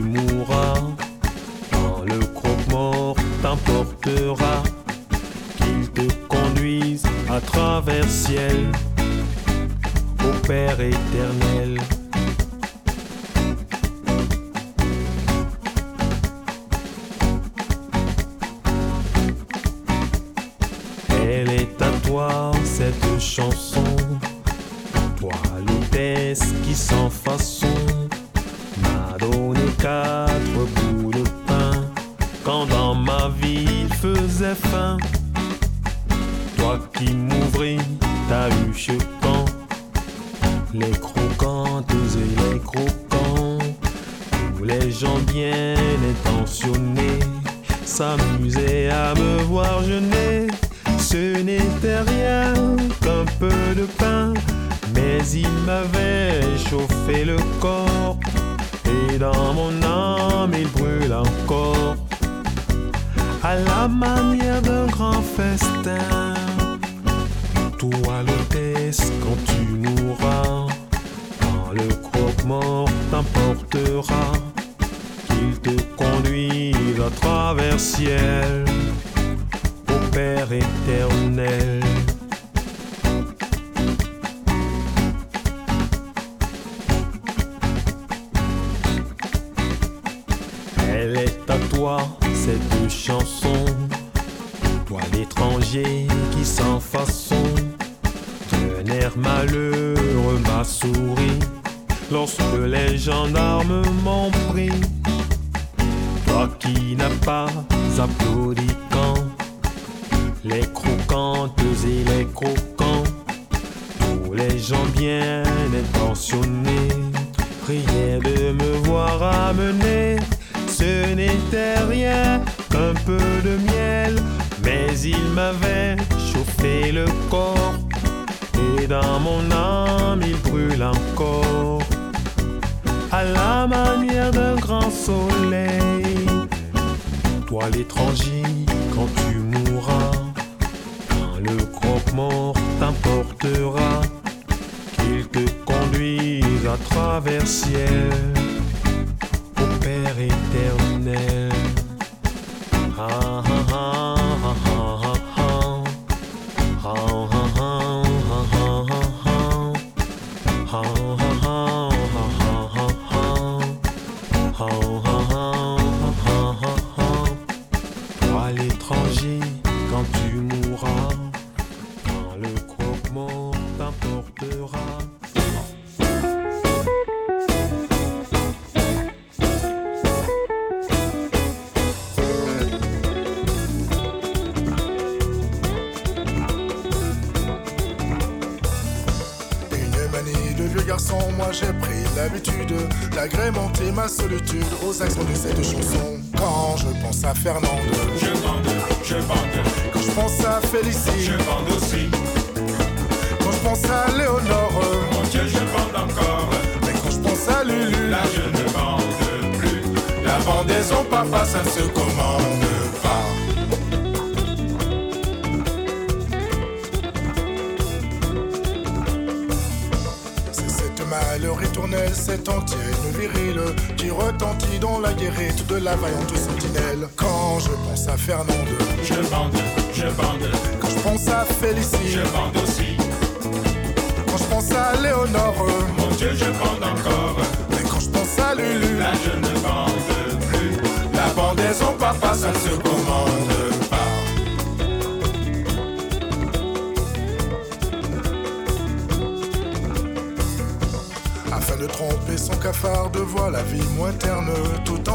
mourras. 0.00 0.82
Quand 1.72 2.04
le 2.06 2.18
croque-mort 2.18 3.16
t'importera, 3.42 4.62
qu'il 5.56 5.90
te 5.90 6.12
conduise 6.28 7.04
à 7.28 7.40
travers 7.40 8.08
ciel, 8.08 8.72
au 10.24 10.46
Père 10.46 10.80
éternel. 10.80 11.78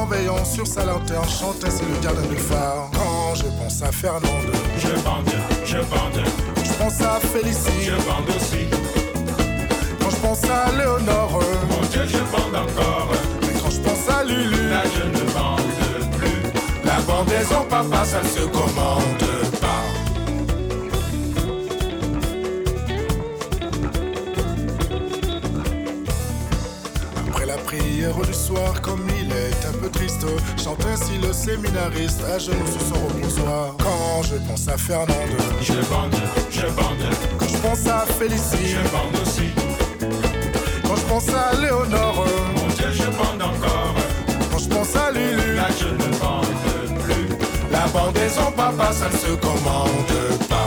veillant 0.05 0.43
sur 0.45 0.67
sa 0.67 0.85
lanterne, 0.85 1.27
chantait, 1.27 1.69
c'est 1.69 1.87
le 1.87 1.97
gardien 2.01 2.27
du 2.29 2.37
phare. 2.37 2.89
Quand 2.93 3.35
je 3.35 3.47
pense 3.61 3.81
à 3.81 3.91
Fernande, 3.91 4.51
je 4.77 4.89
bande, 5.03 5.31
je 5.65 5.77
bande. 5.77 6.23
Je 6.63 6.73
pense 6.73 7.01
à 7.01 7.19
Félicie, 7.19 7.81
je 7.81 7.91
bande 7.91 8.29
aussi. 8.35 8.65
Quand 9.99 10.09
je 10.09 10.15
pense 10.17 10.43
à 10.43 10.71
Léonore, 10.77 11.41
mon 11.69 11.81
Dieu, 11.91 12.05
je 12.07 12.17
bande 12.17 12.55
encore. 12.55 13.09
Mais 13.41 13.53
quand 13.61 13.69
je 13.71 13.79
pense 13.79 14.09
à 14.09 14.23
Lulu, 14.23 14.69
là 14.69 14.83
je 14.95 15.03
ne 15.07 15.23
bande 15.31 16.11
plus. 16.17 16.41
La 16.85 16.99
bandaison, 17.01 17.63
papa, 17.69 18.05
ça 18.05 18.21
se 18.23 18.45
commande. 18.47 19.44
comme 28.81 29.05
il 29.09 29.31
est 29.31 29.67
un 29.67 29.73
peu 29.81 29.89
triste. 29.89 30.25
Chante 30.61 30.85
ainsi 30.85 31.17
le 31.21 31.33
séminariste 31.33 32.21
à 32.23 32.37
genoux 32.37 32.65
sous 32.67 32.93
son 32.93 33.05
reposoir. 33.07 33.73
Quand 33.79 34.23
je 34.23 34.35
pense 34.47 34.67
à 34.67 34.77
Fernande, 34.77 35.09
je 35.61 35.73
bande, 35.73 36.15
je 36.51 36.67
bande. 36.67 37.05
Quand 37.39 37.47
je 37.47 37.57
pense 37.57 37.87
à 37.87 38.05
Félicie, 38.05 38.67
je 38.67 38.81
bande 38.91 39.21
aussi. 39.21 39.49
Quand 40.83 40.95
je 40.95 41.05
pense 41.05 41.29
à 41.29 41.55
Léonore, 41.59 42.25
mon 42.55 42.67
Dieu, 42.75 42.91
je 42.91 43.05
bande 43.05 43.41
encore. 43.41 43.95
Quand 44.51 44.59
je 44.59 44.69
pense 44.69 44.95
à 44.95 45.11
Lulu, 45.11 45.55
là 45.55 45.67
je 45.79 45.87
ne 45.87 46.19
bande 46.19 46.45
plus. 47.03 47.27
La 47.71 47.87
bande 47.87 48.17
et 48.17 48.29
son 48.29 48.51
papa, 48.51 48.91
ça 48.93 49.09
ne 49.09 49.17
se 49.17 49.35
commande 49.39 50.47
pas. 50.49 50.64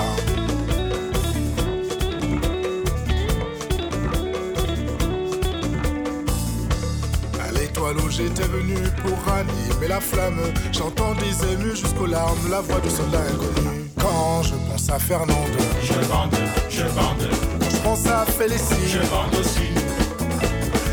J'étais 8.19 8.49
venu 8.49 8.75
pour 9.05 9.17
ranimer 9.33 9.89
la 9.89 10.01
flamme, 10.01 10.41
j'entends 10.73 11.15
des 11.15 11.53
émus 11.53 11.77
jusqu'aux 11.77 12.07
larmes, 12.07 12.51
la 12.51 12.61
voix 12.61 12.81
du 12.81 12.91
soldat 12.91 13.21
inconnu. 13.21 13.85
Quand 14.01 14.43
je 14.43 14.55
pense 14.69 14.91
à 14.91 14.99
Fernande, 14.99 15.57
Je 15.83 15.93
bande, 16.09 16.35
je 16.69 16.83
bande, 16.83 17.29
quand 17.61 17.71
je 17.71 17.77
pense 17.77 18.07
à 18.07 18.25
Félicie, 18.27 18.89
je 18.89 18.99
bande 19.09 19.35
aussi. 19.41 19.69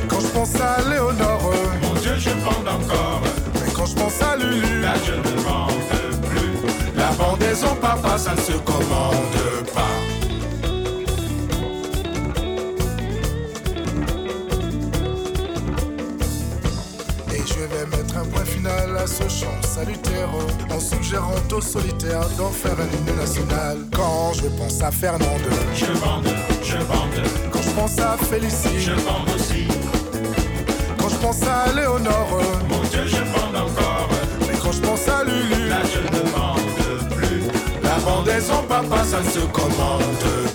quand 0.07 0.19
je 0.19 0.27
pense 0.27 0.55
à 0.55 0.77
Léonore, 0.89 1.51
Mon 1.81 1.93
Dieu, 1.99 2.13
je 2.17 2.29
bande 2.45 2.67
encore. 2.67 3.21
mais 3.55 3.71
quand 3.73 3.85
je 3.87 3.95
pense 3.95 4.21
à 4.21 4.35
Lulu, 4.37 4.81
Là, 4.81 4.93
je 5.03 5.13
ne 5.13 5.43
bande 5.43 5.71
plus. 6.29 6.95
La 6.95 7.09
bandaison, 7.13 7.75
papa, 7.81 8.17
ça 8.19 8.35
ne 8.35 8.41
se 8.41 8.51
commande 8.59 9.15
pas. 9.73 10.14
À 19.05 19.07
ce 19.07 19.29
chant 19.29 19.61
salutaire 19.61 20.29
en 20.71 20.79
suggérant 20.79 21.35
aux 21.55 21.61
solitaires 21.61 22.27
d'en 22.39 22.49
faire 22.49 22.73
un 22.79 22.85
hymne 22.97 23.15
national. 23.19 23.77
Quand 23.95 24.33
je 24.33 24.47
pense 24.57 24.81
à 24.81 24.89
Fernande, 24.89 25.41
Je 25.75 25.85
bande, 25.85 26.27
je 26.63 26.77
bande, 26.77 27.21
quand 27.51 27.61
je 27.61 27.69
pense 27.69 27.99
à 27.99 28.17
Félicie, 28.17 28.79
je 28.79 28.93
bande 28.93 29.29
aussi. 29.35 29.67
quand 30.97 31.09
je 31.09 31.15
pense 31.17 31.41
à 31.43 31.71
Léonore, 31.75 32.41
Mon 32.67 32.81
Dieu, 32.89 33.05
je 33.05 33.17
bande 33.33 33.55
encore. 33.55 34.09
mais 34.47 34.57
quand 34.61 34.71
je 34.71 34.79
pense 34.81 35.07
à 35.07 35.23
Lulu, 35.23 35.69
Là, 35.69 35.81
je 35.93 35.99
ne 35.99 36.21
bande 36.31 37.15
plus. 37.15 37.43
La 37.83 37.95
bandaison, 38.03 38.63
papa, 38.67 39.03
ça 39.03 39.19
ne 39.19 39.29
se 39.29 39.45
commande 39.51 40.54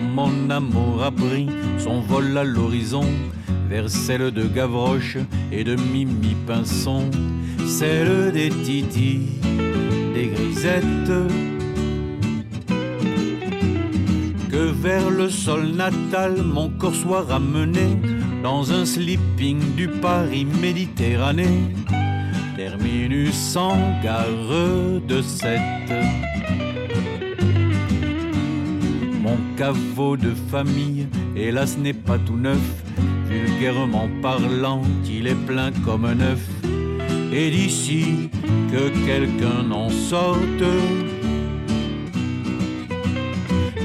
Mon 0.00 0.48
amour 0.50 1.02
a 1.02 1.10
pris 1.10 1.48
son 1.78 2.00
vol 2.00 2.36
à 2.38 2.44
l'horizon, 2.44 3.04
vers 3.68 3.90
celle 3.90 4.30
de 4.30 4.44
Gavroche 4.44 5.18
et 5.50 5.64
de 5.64 5.74
Mimi 5.76 6.34
Pinson, 6.46 7.10
celle 7.66 8.32
des 8.32 8.48
Titi, 8.48 9.20
des 10.14 10.28
Grisettes, 10.28 10.84
que 14.50 14.72
vers 14.82 15.10
le 15.10 15.28
sol 15.28 15.72
natal 15.74 16.42
mon 16.42 16.70
corps 16.70 16.94
soit 16.94 17.22
ramené 17.22 17.96
dans 18.42 18.72
un 18.72 18.84
sleeping 18.84 19.74
du 19.74 19.88
Paris 19.88 20.46
Méditerranée, 20.60 21.74
terminus 22.56 23.56
en 23.56 23.76
gare 24.02 25.00
de 25.06 25.22
sept. 25.22 26.41
Caveau 29.56 30.16
de 30.16 30.32
famille, 30.50 31.06
hélas, 31.36 31.78
n'est 31.78 31.92
pas 31.92 32.18
tout 32.18 32.36
neuf, 32.36 32.60
vulgairement 33.28 34.08
parlant, 34.20 34.82
il 35.08 35.26
est 35.26 35.46
plein 35.46 35.70
comme 35.84 36.04
un 36.04 36.20
œuf. 36.20 36.44
Et 37.32 37.50
d'ici 37.50 38.30
que 38.70 38.88
quelqu'un 39.06 39.70
en 39.70 39.88
sorte, 39.88 40.64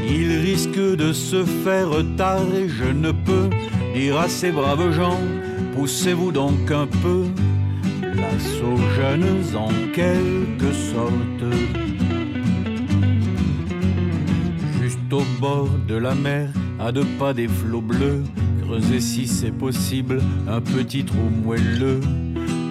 il 0.10 0.38
risque 0.40 0.80
de 0.80 1.14
se 1.14 1.44
faire 1.46 1.90
tard 2.18 2.48
et 2.56 2.68
je 2.68 2.92
ne 2.92 3.12
peux 3.12 3.50
dire 3.94 4.18
à 4.18 4.28
ces 4.28 4.52
braves 4.52 4.92
gens, 4.92 5.20
poussez-vous 5.76 6.32
donc 6.32 6.72
un 6.72 6.88
peu, 6.88 7.24
place 8.14 8.52
aux 8.64 8.78
jeunes 8.96 9.56
en 9.56 9.72
quelque 9.94 10.72
sorte. 10.74 11.87
Au 15.14 15.24
bord 15.40 15.70
de 15.88 15.96
la 15.96 16.16
mer, 16.16 16.50
à 16.80 16.92
deux 16.92 17.06
pas 17.20 17.34
des 17.34 17.48
flots 17.48 17.82
bleus, 17.82 18.24
creusez 18.64 19.00
si 19.00 19.28
c'est 19.28 19.52
possible 19.52 20.22
un 20.48 20.62
petit 20.62 21.04
trou 21.06 21.30
moelleux, 21.44 22.02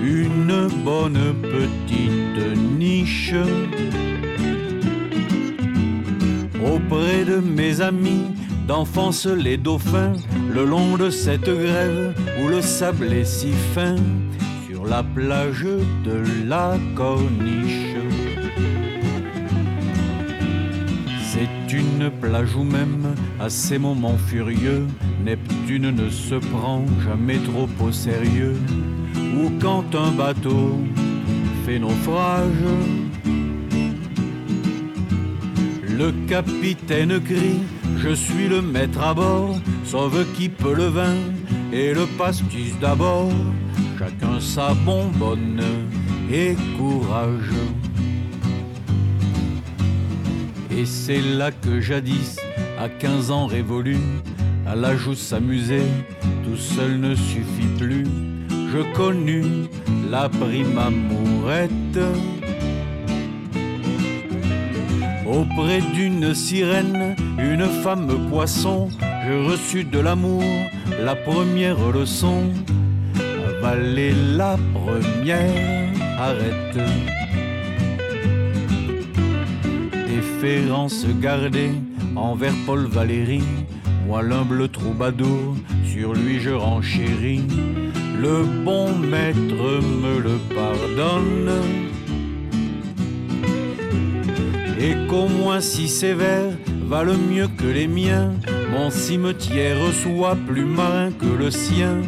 une 0.03 0.69
bonne 0.85 1.19
petite 1.43 2.57
niche 2.79 3.35
auprès 6.65 7.25
de 7.25 7.37
mes 7.37 7.81
amis 7.81 8.25
d'enfance 8.67 9.27
les 9.27 9.57
dauphins 9.57 10.13
le 10.51 10.65
long 10.65 10.97
de 10.97 11.11
cette 11.11 11.49
grève 11.49 12.15
où 12.43 12.49
le 12.49 12.61
sable 12.61 13.13
est 13.13 13.25
si 13.25 13.53
fin 13.75 13.97
sur 14.67 14.87
la 14.87 15.03
plage 15.03 15.67
de 16.05 16.23
la 16.47 16.77
corniche. 16.95 17.96
Une 21.73 22.11
plage 22.21 22.55
où 22.55 22.63
même 22.63 23.15
à 23.41 23.49
ces 23.51 23.79
moments 23.79 24.19
furieux 24.19 24.87
Neptune 25.25 25.91
ne 25.91 26.11
se 26.11 26.37
prend 26.37 26.85
jamais 27.05 27.39
trop 27.39 27.69
au 27.81 27.93
sérieux 27.93 28.57
ou 29.37 29.51
quand 29.61 29.95
un 29.95 30.13
bateau 30.13 30.79
fait 31.65 31.79
naufrage 31.79 32.65
le 35.97 36.13
capitaine 36.29 37.19
crie, 37.21 37.61
je 37.97 38.11
suis 38.11 38.49
le 38.49 38.61
maître 38.61 39.03
à 39.03 39.15
bord, 39.15 39.57
sauve 39.85 40.27
qui 40.35 40.49
peut 40.49 40.75
le 40.75 40.89
vin 40.89 41.15
et 41.73 41.95
le 41.95 42.07
pastis 42.19 42.79
d'abord. 42.81 43.31
Chacun 43.99 44.39
sa 44.41 44.75
bonbonne 44.75 45.63
et 46.31 46.55
courage. 46.77 47.55
Et 50.77 50.85
c'est 50.85 51.23
là 51.23 51.51
que 51.51 51.81
jadis, 51.81 52.37
à 52.79 52.89
15 52.89 53.31
ans 53.31 53.47
révolu, 53.47 53.97
à 54.67 54.75
l'âge 54.77 55.07
où 55.07 55.15
s'amuser, 55.15 55.83
tout 56.45 56.57
seul 56.57 57.01
ne 57.01 57.15
suffit 57.15 57.73
plus. 57.79 58.07
Je 58.51 58.95
connus 58.95 59.69
la 60.11 60.29
prime 60.29 60.79
amourette 60.79 61.99
Auprès 65.27 65.81
d'une 65.95 66.35
sirène, 66.35 67.17
une 67.39 67.67
femme 67.83 68.29
poisson, 68.31 68.89
j'ai 69.27 69.45
reçu 69.45 69.83
de 69.83 69.99
l'amour 69.99 70.45
la 71.03 71.17
première 71.17 71.91
leçon. 71.91 72.53
Avaler 73.49 74.13
la 74.37 74.57
première 74.73 75.91
arrête. 76.19 77.26
Déférence 80.47 81.05
gardée 81.21 81.73
envers 82.15 82.55
Paul 82.67 82.87
Valéry, 82.87 83.43
moi 84.07 84.23
l'humble 84.23 84.69
troubadour, 84.69 85.57
sur 85.85 86.15
lui 86.15 86.39
je 86.39 86.51
renchéris. 86.51 87.43
Le 88.23 88.45
bon 88.65 88.97
maître 88.97 89.81
me 90.05 90.21
le 90.21 90.39
pardonne 90.55 91.51
et 94.79 94.95
qu'au 95.09 95.27
moins 95.27 95.61
si 95.61 95.89
sévère 95.89 96.53
valent 96.85 97.19
mieux 97.29 97.49
que 97.49 97.67
les 97.67 97.89
miens. 97.89 98.33
Mon 98.71 98.91
cimetière 98.91 99.79
soit 100.01 100.37
plus 100.47 100.65
marin 100.65 101.11
que 101.11 101.27
le 101.27 101.51
sien, 101.51 102.03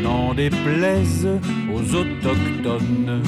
n'en 0.00 0.32
déplaise 0.32 1.26
aux 1.74 1.96
autochtones. 1.96 3.20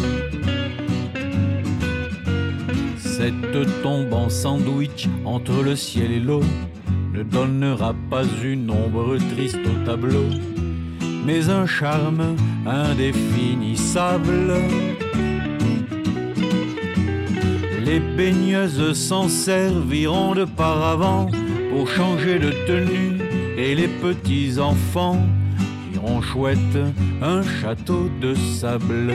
Cette 3.17 3.83
tombe 3.83 4.13
en 4.13 4.29
sandwich 4.29 5.09
entre 5.25 5.63
le 5.63 5.77
ciel 5.77 6.11
et 6.13 6.21
l'eau 6.21 6.43
ne 7.13 7.23
donnera 7.23 7.95
pas 8.11 8.25
une 8.43 8.71
ombre 8.71 9.17
triste 9.35 9.59
au 9.65 9.87
tableau, 9.87 10.29
mais 11.25 11.49
un 11.49 11.67
charme 11.67 12.37
indéfinissable 12.67 14.55
les 17.85 18.01
baigneuses 18.01 18.93
s'en 18.95 19.29
serviront 19.29 20.35
de 20.35 20.45
paravent 20.45 21.29
pour 21.71 21.89
changer 21.89 22.39
de 22.39 22.51
tenue 22.67 23.19
et 23.57 23.75
les 23.75 23.89
petits 23.89 24.59
enfants 24.59 25.21
iront 25.95 26.23
chouette 26.23 26.79
un 27.23 27.43
château 27.43 28.09
de 28.21 28.35
sable. 28.35 29.13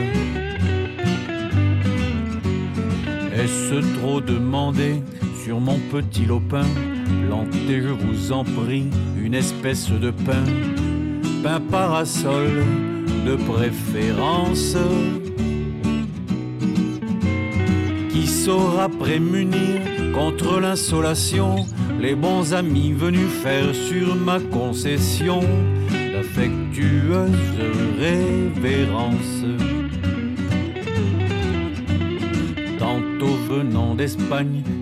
Est-ce 3.32 3.98
trop 3.98 4.20
demandé 4.20 5.02
sur 5.44 5.60
mon 5.60 5.78
petit 5.90 6.26
lopin? 6.26 6.66
Plantez, 7.26 7.80
je 7.80 7.88
vous 7.88 8.32
en 8.32 8.44
prie, 8.44 8.86
une 9.22 9.34
espèce 9.34 9.90
de 9.90 10.10
pain, 10.10 10.44
pain 11.42 11.60
parasol 11.70 12.64
de 13.24 13.36
préférence. 13.36 14.76
Qui 18.10 18.26
saura 18.26 18.88
prémunir 18.88 19.80
contre 20.12 20.60
l'insolation 20.60 21.66
les 22.00 22.14
bons 22.14 22.52
amis 22.52 22.92
venus 22.92 23.28
faire 23.42 23.74
sur 23.74 24.16
ma 24.16 24.40
concession? 24.40 25.40
D'affectueuses 26.12 27.30
révérences. 27.98 29.69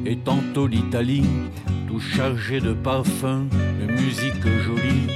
Et 0.07 0.17
tantôt 0.17 0.69
d'Italie, 0.69 1.25
tout 1.89 1.99
chargé 1.99 2.61
de 2.61 2.73
parfums, 2.73 3.49
de 3.81 3.93
musique 3.93 4.47
jolie, 4.65 5.09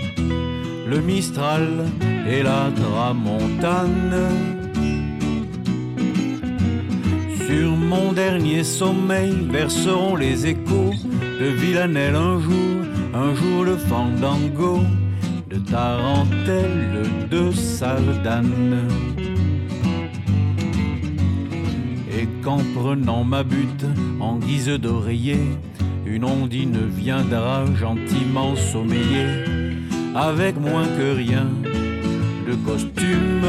le 0.89 1.01
Mistral 1.01 1.85
et 2.29 2.43
la 2.43 2.73
Tramontane 2.75 4.17
sur 7.47 7.71
mon 7.77 8.13
dernier 8.13 8.65
sommeil 8.65 9.47
verseront 9.49 10.17
les 10.17 10.49
échos 10.49 10.95
de 11.41 11.47
Villanelle 11.47 12.17
un 12.17 12.41
jour, 12.41 12.83
un 13.15 13.35
jour 13.37 13.65
le 13.65 13.77
fandango 13.77 14.81
de 15.49 15.59
Tarentelle, 15.59 17.07
de 17.31 17.53
Sardane. 17.53 19.12
qu'en 22.43 22.59
prenant 22.75 23.25
ma 23.25 23.43
butte 23.43 23.87
en 24.21 24.37
guise 24.37 24.69
d'oreiller, 24.69 25.39
une 26.07 26.25
ondine 26.25 26.79
viendra 26.89 27.65
gentiment 27.75 28.57
sommeiller, 28.57 29.45
avec 30.15 30.59
moins 30.59 30.87
que 30.87 31.17
rien 31.17 31.47
de 32.47 32.55
costume. 32.67 33.47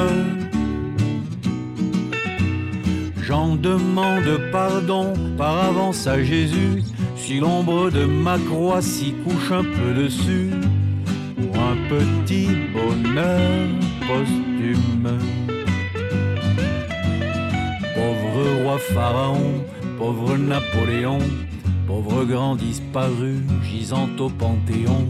J'en 3.22 3.56
demande 3.56 4.40
pardon 4.52 5.14
par 5.38 5.66
avance 5.70 6.08
à 6.08 6.22
Jésus, 6.22 6.84
si 7.16 7.40
l'ombre 7.40 7.90
de 7.90 8.06
ma 8.06 8.38
croix 8.38 8.82
s'y 8.82 9.14
couche 9.24 9.52
un 9.52 9.64
peu 9.64 10.04
dessus, 10.04 10.52
pour 11.36 11.62
un 11.62 11.76
petit 11.90 12.50
bonheur 12.74 13.68
posthume. 14.08 15.53
pharaon, 18.92 19.64
pauvre 19.98 20.38
Napoléon, 20.38 21.20
pauvre 21.88 22.26
grand 22.26 22.56
disparu, 22.56 23.38
gisant 23.64 24.10
au 24.20 24.30
panthéon, 24.30 25.08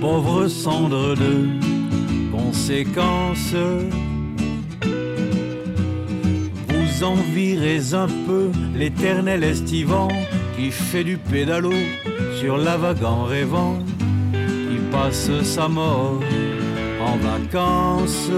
pauvre 0.00 0.48
cendre 0.48 1.14
de 1.14 1.48
conséquences. 2.32 3.54
Vous 6.68 7.04
envirez 7.04 7.94
un 7.94 8.08
peu 8.26 8.50
l'éternel 8.74 9.44
estivant 9.44 10.08
qui 10.56 10.70
fait 10.70 11.04
du 11.04 11.16
pédalo 11.16 11.72
sur 12.40 12.56
la 12.56 12.76
vague 12.76 13.04
en 13.04 13.24
rêvant, 13.24 13.78
qui 14.32 14.78
passe 14.90 15.30
sa 15.42 15.68
mort 15.68 16.20
en 17.00 17.16
vacances 17.16 18.30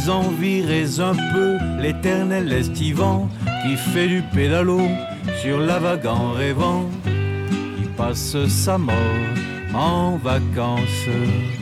vous 0.00 0.10
envirez 0.10 1.00
un 1.00 1.14
peu 1.32 1.58
l'éternel 1.78 2.52
estivant 2.52 3.28
qui 3.62 3.76
fait 3.76 4.08
du 4.08 4.22
pédalo 4.32 4.80
sur 5.42 5.58
la 5.58 5.78
vague 5.78 6.06
en 6.06 6.32
rêvant, 6.32 6.88
qui 7.04 7.88
passe 7.96 8.36
sa 8.46 8.78
mort 8.78 8.94
en 9.74 10.16
vacances. 10.16 11.59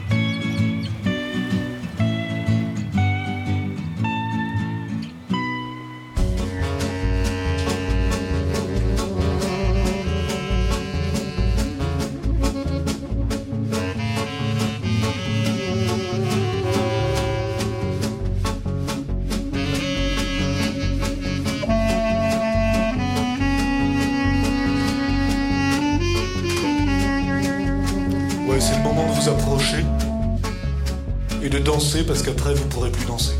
parce 32.04 32.22
qu'après 32.22 32.54
vous 32.54 32.64
ne 32.64 32.70
pourrez 32.70 32.90
plus 32.90 33.06
danser. 33.06 33.37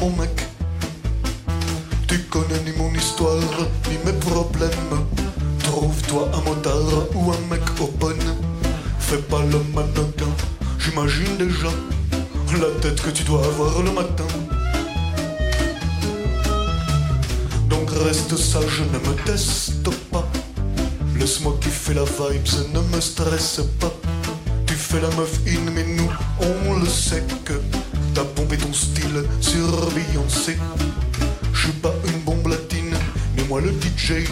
Mon 0.00 0.10
mec. 0.10 0.46
Tu 2.08 2.18
connais 2.30 2.60
ni 2.64 2.72
mon 2.76 2.92
histoire, 2.94 3.38
ni 3.88 3.96
mes 4.04 4.18
problèmes. 4.18 4.94
Trouve-toi 5.62 6.30
un 6.34 6.40
motard 6.48 7.06
ou 7.14 7.32
un 7.32 7.40
mec 7.50 7.62
open. 7.80 8.18
Fais 8.98 9.18
pas 9.18 9.42
le 9.42 9.58
mannequin, 9.74 10.32
j'imagine 10.78 11.36
déjà 11.36 11.68
la 12.60 12.70
tête 12.80 13.00
que 13.02 13.10
tu 13.10 13.24
dois 13.24 13.44
avoir 13.44 13.82
le 13.82 13.90
matin. 13.90 14.24
Donc 17.68 17.90
reste 17.90 18.36
sage, 18.36 18.82
ne 18.92 18.98
me 18.98 19.14
teste 19.24 19.90
pas. 20.10 20.26
Laisse-moi 21.18 21.56
kiffer 21.60 21.94
la 21.94 22.04
vibe, 22.04 22.46
ça 22.46 22.62
ne 22.72 22.80
me 22.94 23.00
stresse 23.00 23.60
pas. 23.80 23.92
Tu 24.66 24.74
fais 24.74 25.00
la 25.00 25.08
meuf 25.16 25.40
in, 25.48 25.70
mais 25.74 25.84
nous, 25.84 26.10
on 26.68 26.74
le 26.78 26.86
sait 26.88 27.24
que 27.44 27.54
ton 28.56 28.72
style 28.72 29.24
sur 29.40 29.90
Beyoncé. 29.92 30.56
Je 31.52 31.60
suis 31.60 31.72
pas 31.72 31.94
une 32.06 32.20
bombe 32.20 32.46
latine, 32.46 32.94
mais 33.36 33.44
moi 33.44 33.60
le 33.60 33.70
DJ 33.70 34.24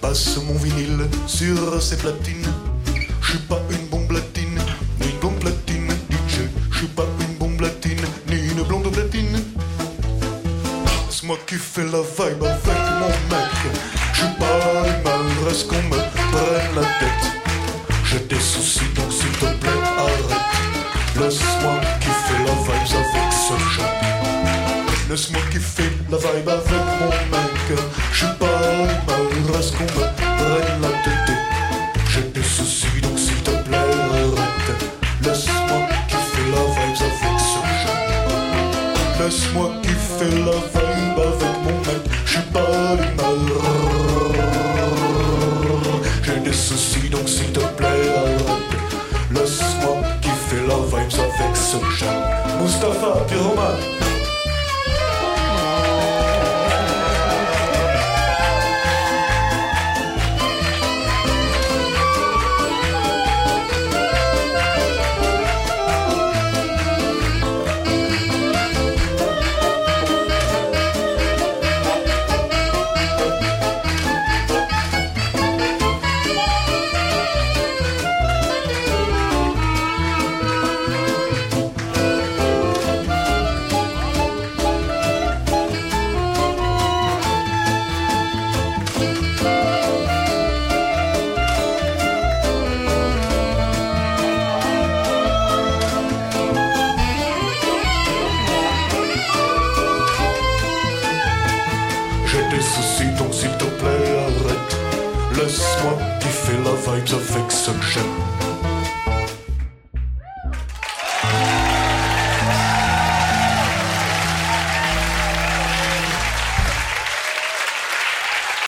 passe 0.00 0.38
mon 0.46 0.54
vinyle 0.54 1.06
sur 1.26 1.82
ses 1.82 1.96
platines. 1.96 2.46
Je 3.20 3.30
suis 3.30 3.38
pas 3.38 3.60
une 3.70 3.86
bombe 3.88 4.10
latine, 4.10 4.58
ni 5.00 5.08
une 5.08 5.18
bombe 5.20 5.38
platine, 5.38 5.88
DJ. 6.10 6.40
Je 6.70 6.78
suis 6.78 6.86
pas 6.88 7.06
une 7.20 7.34
bombe 7.36 7.60
latine, 7.60 8.04
ni 8.28 8.36
une 8.36 8.62
blonde 8.62 8.90
platine. 8.92 9.42
C'est 11.10 11.26
moi 11.26 11.38
qui 11.46 11.54
fais 11.54 11.84
la 11.84 12.00
vibe 12.00 12.44
avec 12.44 12.73
la 26.44 26.83